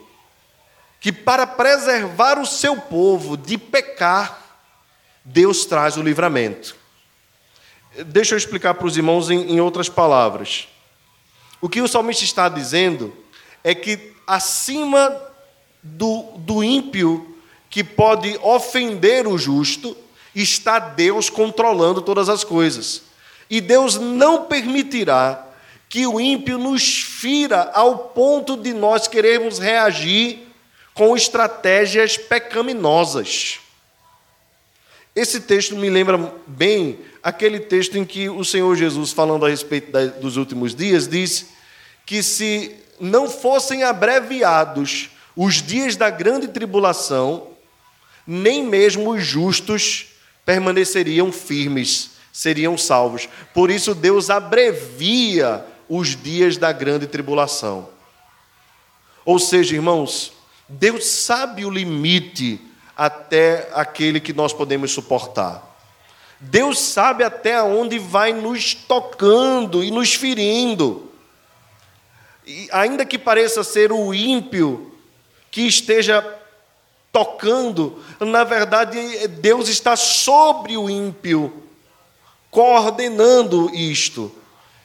[0.99, 4.41] que, para preservar o seu povo de pecar,
[5.23, 6.75] Deus traz o livramento.
[8.07, 10.67] Deixa eu explicar para os irmãos em, em outras palavras.
[11.61, 13.15] O que o salmista está dizendo
[13.65, 15.19] é que acima
[15.81, 17.35] do, do ímpio
[17.67, 19.97] que pode ofender o justo,
[20.35, 23.01] está Deus controlando todas as coisas.
[23.49, 25.43] E Deus não permitirá
[25.89, 30.47] que o ímpio nos fira ao ponto de nós querermos reagir
[30.93, 33.59] com estratégias pecaminosas.
[35.15, 39.91] Esse texto me lembra bem aquele texto em que o Senhor Jesus, falando a respeito
[40.21, 41.47] dos últimos dias, diz
[42.05, 47.47] que se não fossem abreviados os dias da grande tribulação,
[48.25, 50.07] nem mesmo os justos
[50.45, 53.27] permaneceriam firmes, seriam salvos.
[53.53, 57.89] Por isso, Deus abrevia os dias da grande tribulação.
[59.25, 60.33] Ou seja, irmãos,
[60.67, 62.59] Deus sabe o limite
[62.95, 65.75] até aquele que nós podemos suportar.
[66.39, 71.11] Deus sabe até onde vai nos tocando e nos ferindo.
[72.45, 74.91] E ainda que pareça ser o ímpio
[75.49, 76.23] que esteja
[77.11, 81.63] tocando, na verdade, Deus está sobre o ímpio,
[82.51, 84.31] coordenando isto.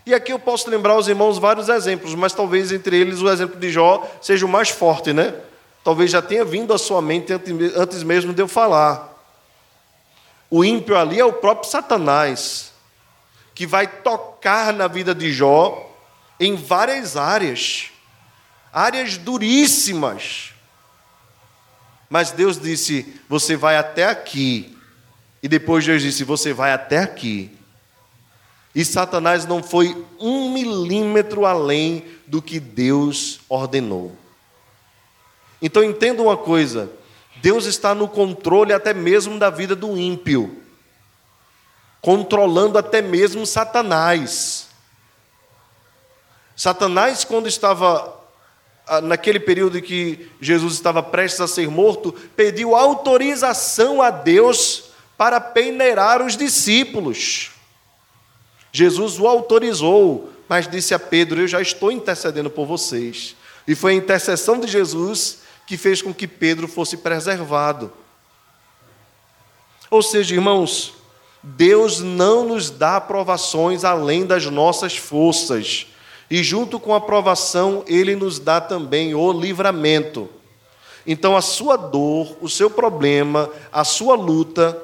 [0.06, 3.58] E aqui eu posso lembrar aos irmãos vários exemplos, mas talvez entre eles o exemplo
[3.58, 5.34] de Jó seja o mais forte, né?
[5.82, 7.32] Talvez já tenha vindo à sua mente
[7.76, 9.08] antes mesmo de eu falar.
[10.48, 12.72] O ímpio ali é o próprio Satanás,
[13.54, 15.89] que vai tocar na vida de Jó
[16.40, 17.90] em várias áreas,
[18.72, 20.54] áreas duríssimas.
[22.08, 24.74] Mas Deus disse: Você vai até aqui.
[25.42, 27.54] E depois Deus disse: Você vai até aqui.
[28.74, 34.16] E Satanás não foi um milímetro além do que Deus ordenou.
[35.60, 36.90] Então entenda uma coisa:
[37.42, 40.62] Deus está no controle até mesmo da vida do ímpio,
[42.00, 44.69] controlando até mesmo Satanás.
[46.60, 48.20] Satanás, quando estava
[48.86, 54.90] ah, naquele período em que Jesus estava prestes a ser morto, pediu autorização a Deus
[55.16, 57.52] para peneirar os discípulos.
[58.70, 63.34] Jesus o autorizou, mas disse a Pedro: Eu já estou intercedendo por vocês.
[63.66, 67.90] E foi a intercessão de Jesus que fez com que Pedro fosse preservado.
[69.90, 70.92] Ou seja, irmãos,
[71.42, 75.86] Deus não nos dá aprovações além das nossas forças.
[76.30, 80.28] E junto com a aprovação, Ele nos dá também o livramento.
[81.06, 84.80] Então, a sua dor, o seu problema, a sua luta,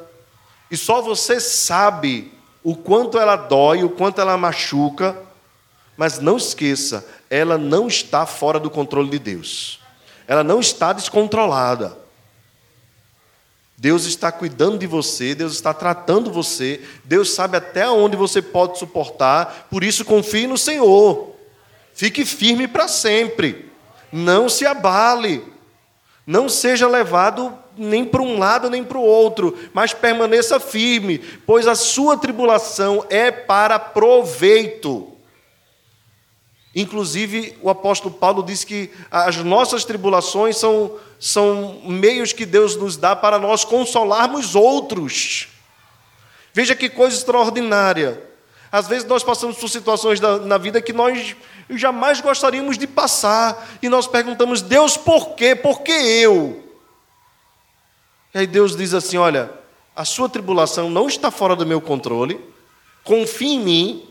[0.70, 2.32] e só você sabe
[2.64, 5.16] o quanto ela dói, o quanto ela machuca,
[5.96, 9.86] mas não esqueça, ela não está fora do controle de Deus
[10.26, 11.96] ela não está descontrolada.
[13.78, 18.78] Deus está cuidando de você, Deus está tratando você, Deus sabe até onde você pode
[18.78, 21.35] suportar, por isso confie no Senhor.
[21.96, 23.72] Fique firme para sempre.
[24.12, 25.42] Não se abale.
[26.26, 31.66] Não seja levado nem para um lado nem para o outro, mas permaneça firme, pois
[31.66, 35.12] a sua tribulação é para proveito.
[36.74, 42.96] Inclusive, o apóstolo Paulo diz que as nossas tribulações são, são meios que Deus nos
[42.96, 45.48] dá para nós consolarmos outros.
[46.52, 48.25] Veja que coisa extraordinária.
[48.76, 51.34] Às vezes nós passamos por situações da, na vida que nós
[51.70, 55.54] jamais gostaríamos de passar, e nós perguntamos, Deus, por quê?
[55.54, 56.62] Por que eu?
[58.34, 59.50] E aí Deus diz assim: olha,
[59.94, 62.38] a sua tribulação não está fora do meu controle,
[63.02, 64.08] confie em mim,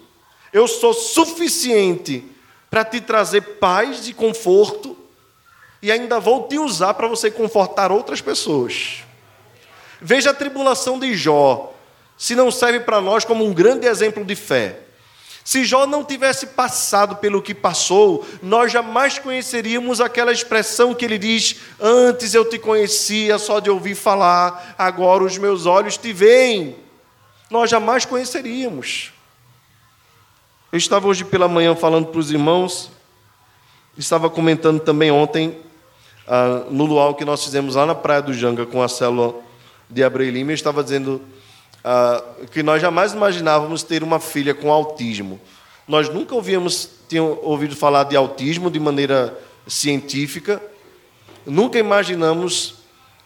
[0.51, 2.26] eu sou suficiente
[2.68, 4.97] para te trazer paz e conforto,
[5.80, 9.03] e ainda vou te usar para você confortar outras pessoas.
[10.01, 11.75] Veja a tribulação de Jó,
[12.18, 14.80] se não serve para nós como um grande exemplo de fé.
[15.43, 21.20] Se Jó não tivesse passado pelo que passou, nós jamais conheceríamos aquela expressão que ele
[21.20, 26.76] diz: Antes eu te conhecia só de ouvir falar, agora os meus olhos te veem.
[27.51, 29.13] Nós jamais conheceríamos.
[30.72, 32.89] Eu estava hoje pela manhã falando para os irmãos,
[33.95, 35.59] estava comentando também ontem,
[36.28, 39.36] ah, no luau que nós fizemos lá na Praia do Janga com a célula
[39.88, 41.22] de Abreu Lima, eu estava dizendo
[41.88, 45.40] ah, que nós jamais imaginávamos ter uma filha com autismo.
[45.88, 50.60] Nós nunca ouvíamos, tinham ouvido falar de autismo de maneira científica,
[51.46, 52.78] nunca imaginamos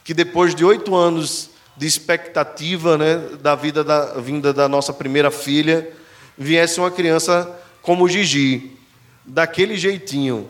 [0.04, 5.32] que depois de oito anos de expectativa né, da vida da vinda da nossa primeira
[5.32, 5.94] filha,
[6.38, 7.50] viesse uma criança
[7.82, 8.78] como Gigi,
[9.24, 10.50] daquele jeitinho.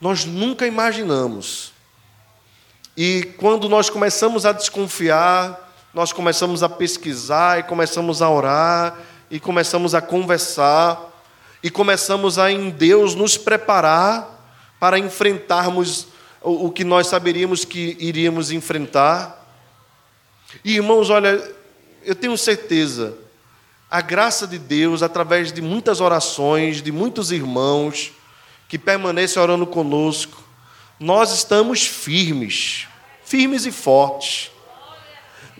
[0.00, 1.74] Nós nunca imaginamos.
[2.96, 8.98] E quando nós começamos a desconfiar, nós começamos a pesquisar e começamos a orar
[9.30, 11.10] e começamos a conversar
[11.62, 14.28] e começamos a em Deus nos preparar
[14.80, 16.08] para enfrentarmos
[16.40, 19.46] o, que nós saberíamos que iríamos enfrentar.
[20.64, 21.40] E irmãos, olha,
[22.04, 23.16] eu tenho certeza
[23.92, 28.12] a graça de Deus, através de muitas orações, de muitos irmãos
[28.66, 30.42] que permanecem orando conosco,
[30.98, 32.88] nós estamos firmes,
[33.22, 34.50] firmes e fortes.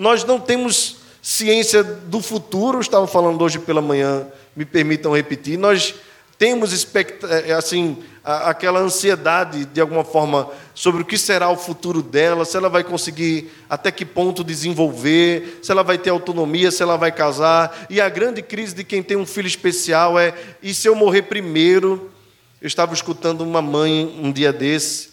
[0.03, 4.26] Nós não temos ciência do futuro, estava falando hoje pela manhã,
[4.57, 5.94] me permitam repetir, nós
[6.36, 12.44] temos eh, assim aquela ansiedade de alguma forma sobre o que será o futuro dela,
[12.44, 16.96] se ela vai conseguir até que ponto desenvolver, se ela vai ter autonomia, se ela
[16.96, 17.86] vai casar.
[17.88, 21.22] E a grande crise de quem tem um filho especial é: e se eu morrer
[21.22, 22.11] primeiro?
[22.61, 25.11] Eu estava escutando uma mãe um dia desse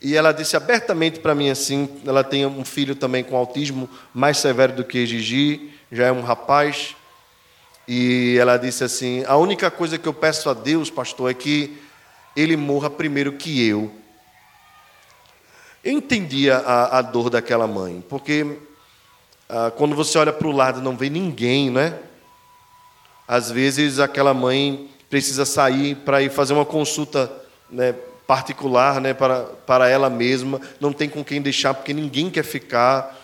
[0.00, 4.38] e ela disse abertamente para mim assim: ela tem um filho também com autismo mais
[4.38, 6.94] severo do que Gigi, já é um rapaz.
[7.86, 11.78] E ela disse assim: A única coisa que eu peço a Deus, pastor, é que
[12.36, 13.90] ele morra primeiro que eu.
[15.82, 18.58] Eu entendia a, a dor daquela mãe, porque
[19.48, 21.98] ah, quando você olha para o lado não vê ninguém, né?
[23.28, 27.30] Às vezes aquela mãe precisa sair para ir fazer uma consulta
[27.70, 27.94] né,
[28.26, 33.20] particular né, para, para ela mesma, não tem com quem deixar, porque ninguém quer ficar.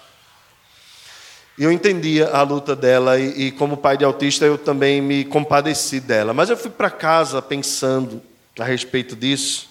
[1.57, 5.25] E eu entendia a luta dela, e, e como pai de autista, eu também me
[5.25, 6.33] compadeci dela.
[6.33, 8.23] Mas eu fui para casa pensando
[8.59, 9.69] a respeito disso,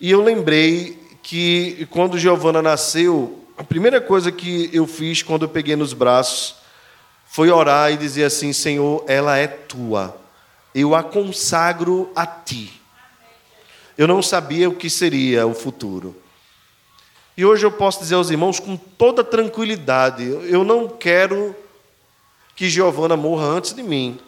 [0.00, 5.48] e eu lembrei que quando Giovana nasceu, a primeira coisa que eu fiz quando eu
[5.48, 6.56] peguei nos braços
[7.26, 10.16] foi orar e dizer assim: Senhor, ela é tua,
[10.74, 12.83] eu a consagro a ti.
[13.96, 16.16] Eu não sabia o que seria o futuro.
[17.36, 21.54] E hoje eu posso dizer aos irmãos com toda tranquilidade: eu não quero
[22.54, 24.18] que Giovana morra antes de mim.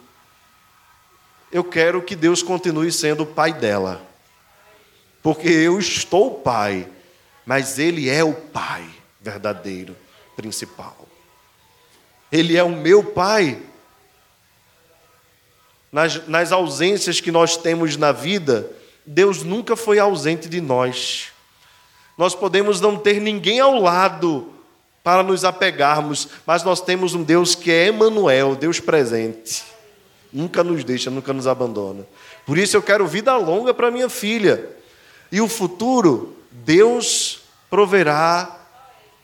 [1.50, 4.04] Eu quero que Deus continue sendo o pai dela.
[5.22, 6.88] Porque eu estou pai,
[7.44, 8.88] mas Ele é o pai
[9.20, 9.96] verdadeiro,
[10.36, 11.06] principal.
[12.30, 13.60] Ele é o meu pai.
[15.90, 18.70] Nas, nas ausências que nós temos na vida,
[19.06, 21.28] Deus nunca foi ausente de nós.
[22.18, 24.52] Nós podemos não ter ninguém ao lado
[25.04, 29.64] para nos apegarmos, mas nós temos um Deus que é Emanuel, Deus presente.
[30.32, 32.04] Nunca nos deixa, nunca nos abandona.
[32.44, 34.68] Por isso eu quero vida longa para minha filha.
[35.30, 38.58] E o futuro, Deus proverá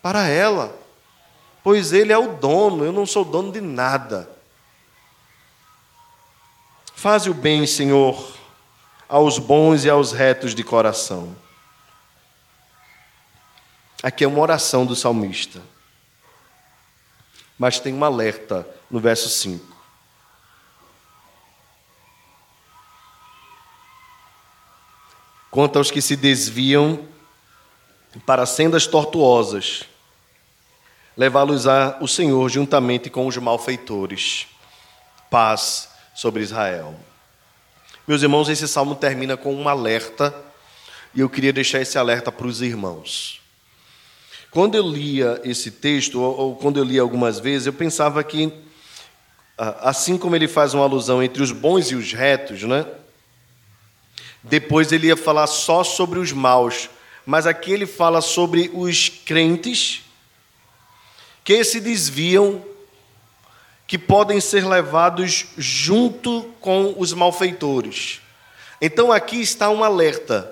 [0.00, 0.72] para ela.
[1.64, 4.30] Pois ele é o dono, eu não sou dono de nada.
[6.94, 8.41] Faze o bem, Senhor
[9.12, 11.36] aos bons e aos retos de coração.
[14.02, 15.60] Aqui é uma oração do salmista.
[17.58, 19.76] Mas tem um alerta no verso 5.
[25.50, 27.06] Quanto aos que se desviam
[28.24, 29.82] para sendas tortuosas,
[31.14, 34.46] levá-los a o Senhor juntamente com os malfeitores.
[35.28, 37.11] Paz sobre Israel.
[38.06, 40.34] Meus irmãos, esse salmo termina com um alerta,
[41.14, 43.40] e eu queria deixar esse alerta para os irmãos.
[44.50, 48.52] Quando eu lia esse texto, ou, quando eu li algumas vezes, eu pensava que,
[49.56, 52.86] assim como ele faz uma alusão entre os bons e os retos, né?
[54.42, 56.90] depois ele ia falar só sobre os maus,
[57.24, 60.02] mas aqui ele fala sobre os crentes
[61.44, 62.64] que se desviam
[63.92, 68.22] que podem ser levados junto com os malfeitores.
[68.80, 70.50] Então aqui está um alerta.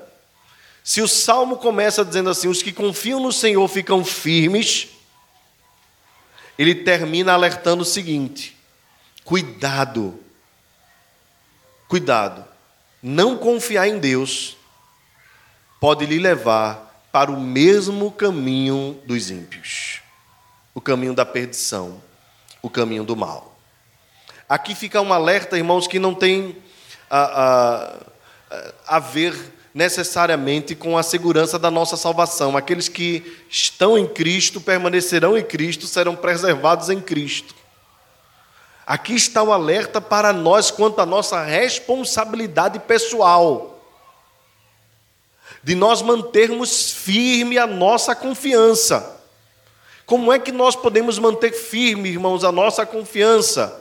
[0.84, 4.88] Se o salmo começa dizendo assim: os que confiam no Senhor ficam firmes,
[6.59, 8.55] ele termina alertando o seguinte:
[9.24, 10.22] cuidado,
[11.88, 12.45] cuidado,
[13.03, 14.59] não confiar em Deus
[15.80, 20.03] pode lhe levar para o mesmo caminho dos ímpios
[20.74, 22.03] o caminho da perdição
[22.62, 23.56] o caminho do mal.
[24.48, 26.56] Aqui fica um alerta, irmãos, que não tem
[27.08, 28.00] a,
[28.50, 29.34] a, a ver
[29.72, 32.56] necessariamente com a segurança da nossa salvação.
[32.56, 37.54] Aqueles que estão em Cristo permanecerão em Cristo, serão preservados em Cristo.
[38.86, 43.80] Aqui está o alerta para nós quanto à nossa responsabilidade pessoal,
[45.62, 49.20] de nós mantermos firme a nossa confiança.
[50.11, 53.80] Como é que nós podemos manter firme, irmãos, a nossa confiança?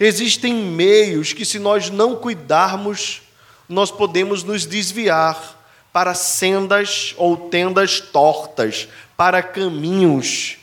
[0.00, 3.22] Existem meios que, se nós não cuidarmos,
[3.68, 10.56] nós podemos nos desviar para sendas ou tendas tortas, para caminhos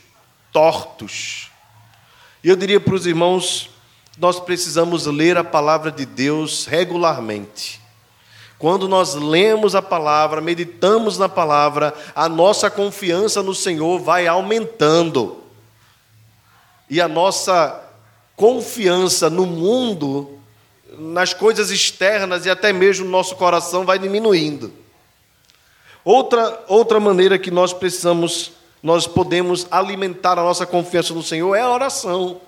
[0.52, 1.50] tortos.
[2.42, 3.70] E eu diria para os irmãos,
[4.18, 7.80] nós precisamos ler a palavra de Deus regularmente.
[8.64, 15.42] Quando nós lemos a palavra, meditamos na palavra, a nossa confiança no Senhor vai aumentando.
[16.88, 17.78] E a nossa
[18.34, 20.38] confiança no mundo,
[20.98, 24.72] nas coisas externas e até mesmo no nosso coração vai diminuindo.
[26.02, 28.52] Outra, outra maneira que nós precisamos,
[28.82, 32.40] nós podemos alimentar a nossa confiança no Senhor é a oração.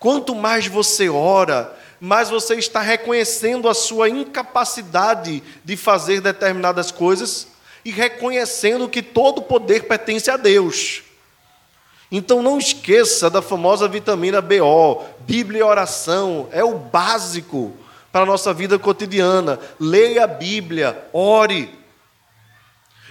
[0.00, 7.48] Quanto mais você ora, mas você está reconhecendo a sua incapacidade de fazer determinadas coisas
[7.84, 11.02] e reconhecendo que todo poder pertence a Deus.
[12.10, 17.74] Então não esqueça da famosa vitamina BO, Bíblia e oração, é o básico
[18.10, 19.58] para a nossa vida cotidiana.
[19.78, 21.76] Leia a Bíblia, ore.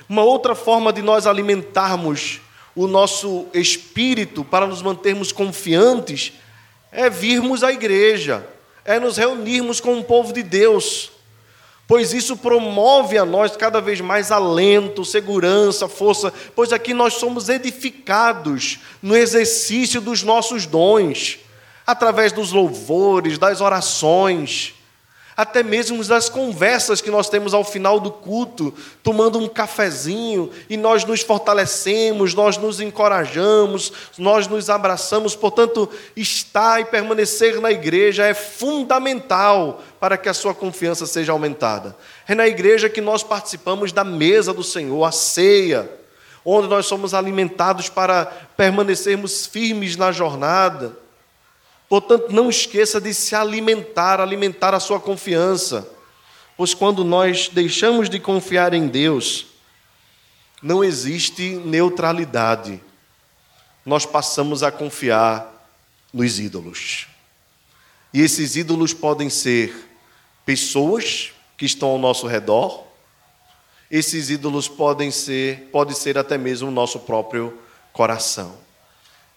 [0.09, 2.41] Uma outra forma de nós alimentarmos
[2.73, 6.33] o nosso espírito para nos mantermos confiantes
[6.91, 8.47] é virmos à igreja
[8.87, 11.11] é nos reunirmos com o povo de Deus,
[11.85, 17.49] pois isso promove a nós cada vez mais alento, segurança, força, pois aqui nós somos
[17.49, 21.39] edificados no exercício dos nossos dons.
[21.85, 24.73] através dos louvores, das orações,
[25.37, 28.73] até mesmo das conversas que nós temos ao final do culto,
[29.03, 35.35] tomando um cafezinho, e nós nos fortalecemos, nós nos encorajamos, nós nos abraçamos.
[35.35, 41.95] Portanto, estar e permanecer na igreja é fundamental para que a sua confiança seja aumentada.
[42.27, 45.87] É na igreja que nós participamos da mesa do Senhor, a ceia,
[46.43, 50.97] onde nós somos alimentados para permanecermos firmes na jornada.
[51.89, 55.89] Portanto, não esqueça de se alimentar, alimentar a sua confiança.
[56.57, 59.45] Pois quando nós deixamos de confiar em Deus,
[60.61, 62.81] não existe neutralidade.
[63.85, 65.53] Nós passamos a confiar
[66.11, 67.07] nos ídolos.
[68.13, 69.73] E esses ídolos podem ser
[70.45, 72.83] pessoas que estão ao nosso redor.
[73.89, 77.57] Esses ídolos podem ser, pode ser até mesmo o nosso próprio
[77.93, 78.57] coração.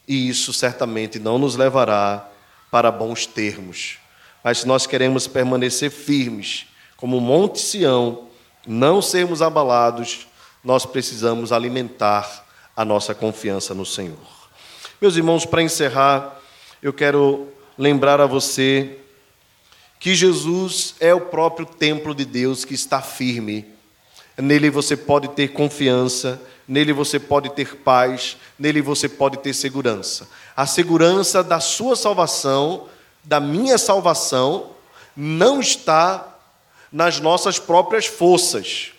[0.08, 2.28] E isso certamente não nos levará
[2.70, 3.98] para bons termos.
[4.42, 6.66] Mas se nós queremos permanecer firmes,
[6.96, 8.28] como o Monte Sião,
[8.66, 10.26] não sermos abalados,
[10.62, 12.46] nós precisamos alimentar
[12.76, 14.18] a nossa confiança no Senhor.
[15.00, 16.38] Meus irmãos, para encerrar,
[16.82, 18.98] eu quero lembrar a você
[19.98, 23.66] que Jesus é o próprio templo de Deus que está firme.
[24.36, 26.40] Nele você pode ter confiança,
[26.70, 30.28] nele você pode ter paz, nele você pode ter segurança.
[30.56, 32.86] A segurança da sua salvação,
[33.24, 34.70] da minha salvação,
[35.16, 36.38] não está
[36.92, 38.92] nas nossas próprias forças.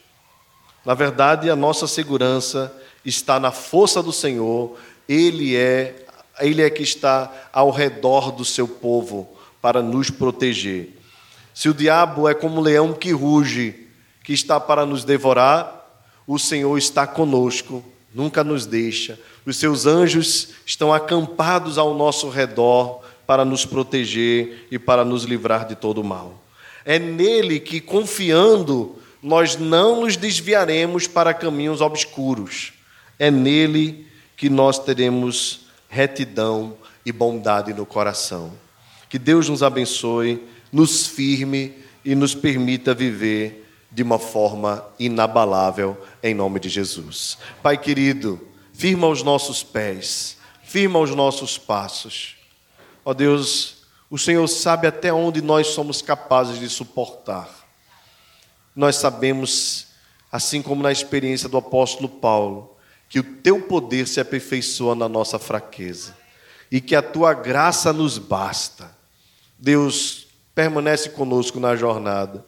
[0.83, 4.77] Na verdade, a nossa segurança está na força do Senhor.
[5.07, 6.05] Ele é,
[6.41, 9.29] ele é que está ao redor do seu povo
[9.61, 10.89] para nos proteger.
[11.53, 13.87] Se o diabo é como um leão que ruge,
[14.25, 15.80] que está para nos devorar,
[16.33, 17.83] o Senhor está conosco,
[18.15, 19.19] nunca nos deixa.
[19.45, 25.67] Os seus anjos estão acampados ao nosso redor para nos proteger e para nos livrar
[25.67, 26.41] de todo mal.
[26.85, 32.71] É nele que, confiando, nós não nos desviaremos para caminhos obscuros.
[33.19, 34.07] É nele
[34.37, 38.53] que nós teremos retidão e bondade no coração.
[39.09, 41.73] Que Deus nos abençoe, nos firme
[42.05, 43.60] e nos permita viver
[43.91, 47.37] de uma forma inabalável, em nome de Jesus.
[47.61, 48.39] Pai querido,
[48.73, 52.37] firma os nossos pés, firma os nossos passos.
[53.03, 57.49] Ó Deus, o Senhor sabe até onde nós somos capazes de suportar.
[58.73, 59.87] Nós sabemos,
[60.31, 62.77] assim como na experiência do apóstolo Paulo,
[63.09, 66.15] que o teu poder se aperfeiçoa na nossa fraqueza
[66.71, 68.95] e que a tua graça nos basta.
[69.59, 72.45] Deus permanece conosco na jornada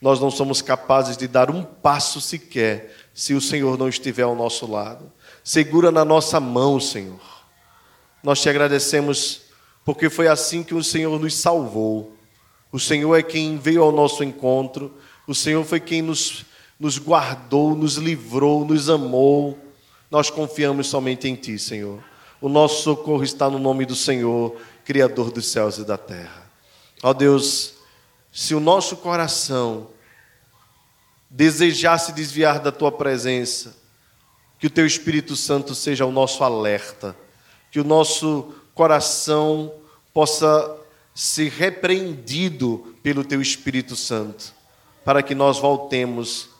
[0.00, 4.36] nós não somos capazes de dar um passo sequer se o Senhor não estiver ao
[4.36, 5.10] nosso lado.
[5.42, 7.20] Segura na nossa mão, Senhor.
[8.22, 9.42] Nós te agradecemos
[9.84, 12.16] porque foi assim que o Senhor nos salvou.
[12.72, 14.92] O Senhor é quem veio ao nosso encontro,
[15.26, 16.44] o Senhor foi quem nos,
[16.78, 19.58] nos guardou, nos livrou, nos amou.
[20.10, 22.02] Nós confiamos somente em Ti, Senhor.
[22.40, 26.50] O nosso socorro está no nome do Senhor, Criador dos céus e da terra.
[27.02, 27.75] Ó Deus,
[28.36, 29.86] se o nosso coração
[31.30, 33.74] desejar se desviar da tua presença,
[34.58, 37.16] que o teu Espírito Santo seja o nosso alerta,
[37.70, 39.72] que o nosso coração
[40.12, 40.76] possa
[41.14, 44.52] ser repreendido pelo teu Espírito Santo,
[45.02, 46.50] para que nós voltemos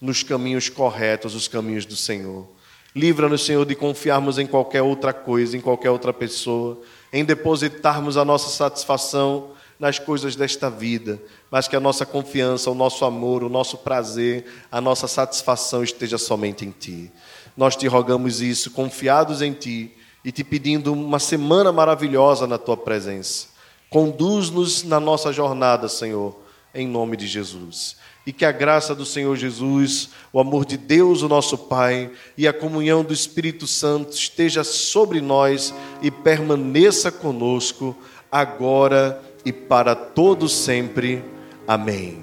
[0.00, 2.46] nos caminhos corretos, os caminhos do Senhor.
[2.94, 6.80] Livra-nos, Senhor, de confiarmos em qualquer outra coisa, em qualquer outra pessoa,
[7.12, 9.53] em depositarmos a nossa satisfação
[9.84, 11.20] nas coisas desta vida,
[11.50, 16.16] mas que a nossa confiança, o nosso amor, o nosso prazer, a nossa satisfação esteja
[16.16, 17.12] somente em Ti.
[17.54, 19.92] Nós te rogamos isso, confiados em Ti
[20.24, 23.48] e te pedindo uma semana maravilhosa na Tua presença.
[23.90, 26.34] Conduz-nos na nossa jornada, Senhor,
[26.74, 27.98] em nome de Jesus.
[28.26, 32.48] E que a graça do Senhor Jesus, o amor de Deus, o nosso Pai, e
[32.48, 37.94] a comunhão do Espírito Santo esteja sobre nós e permaneça conosco
[38.32, 41.22] agora e para todo sempre.
[41.66, 42.22] Amém.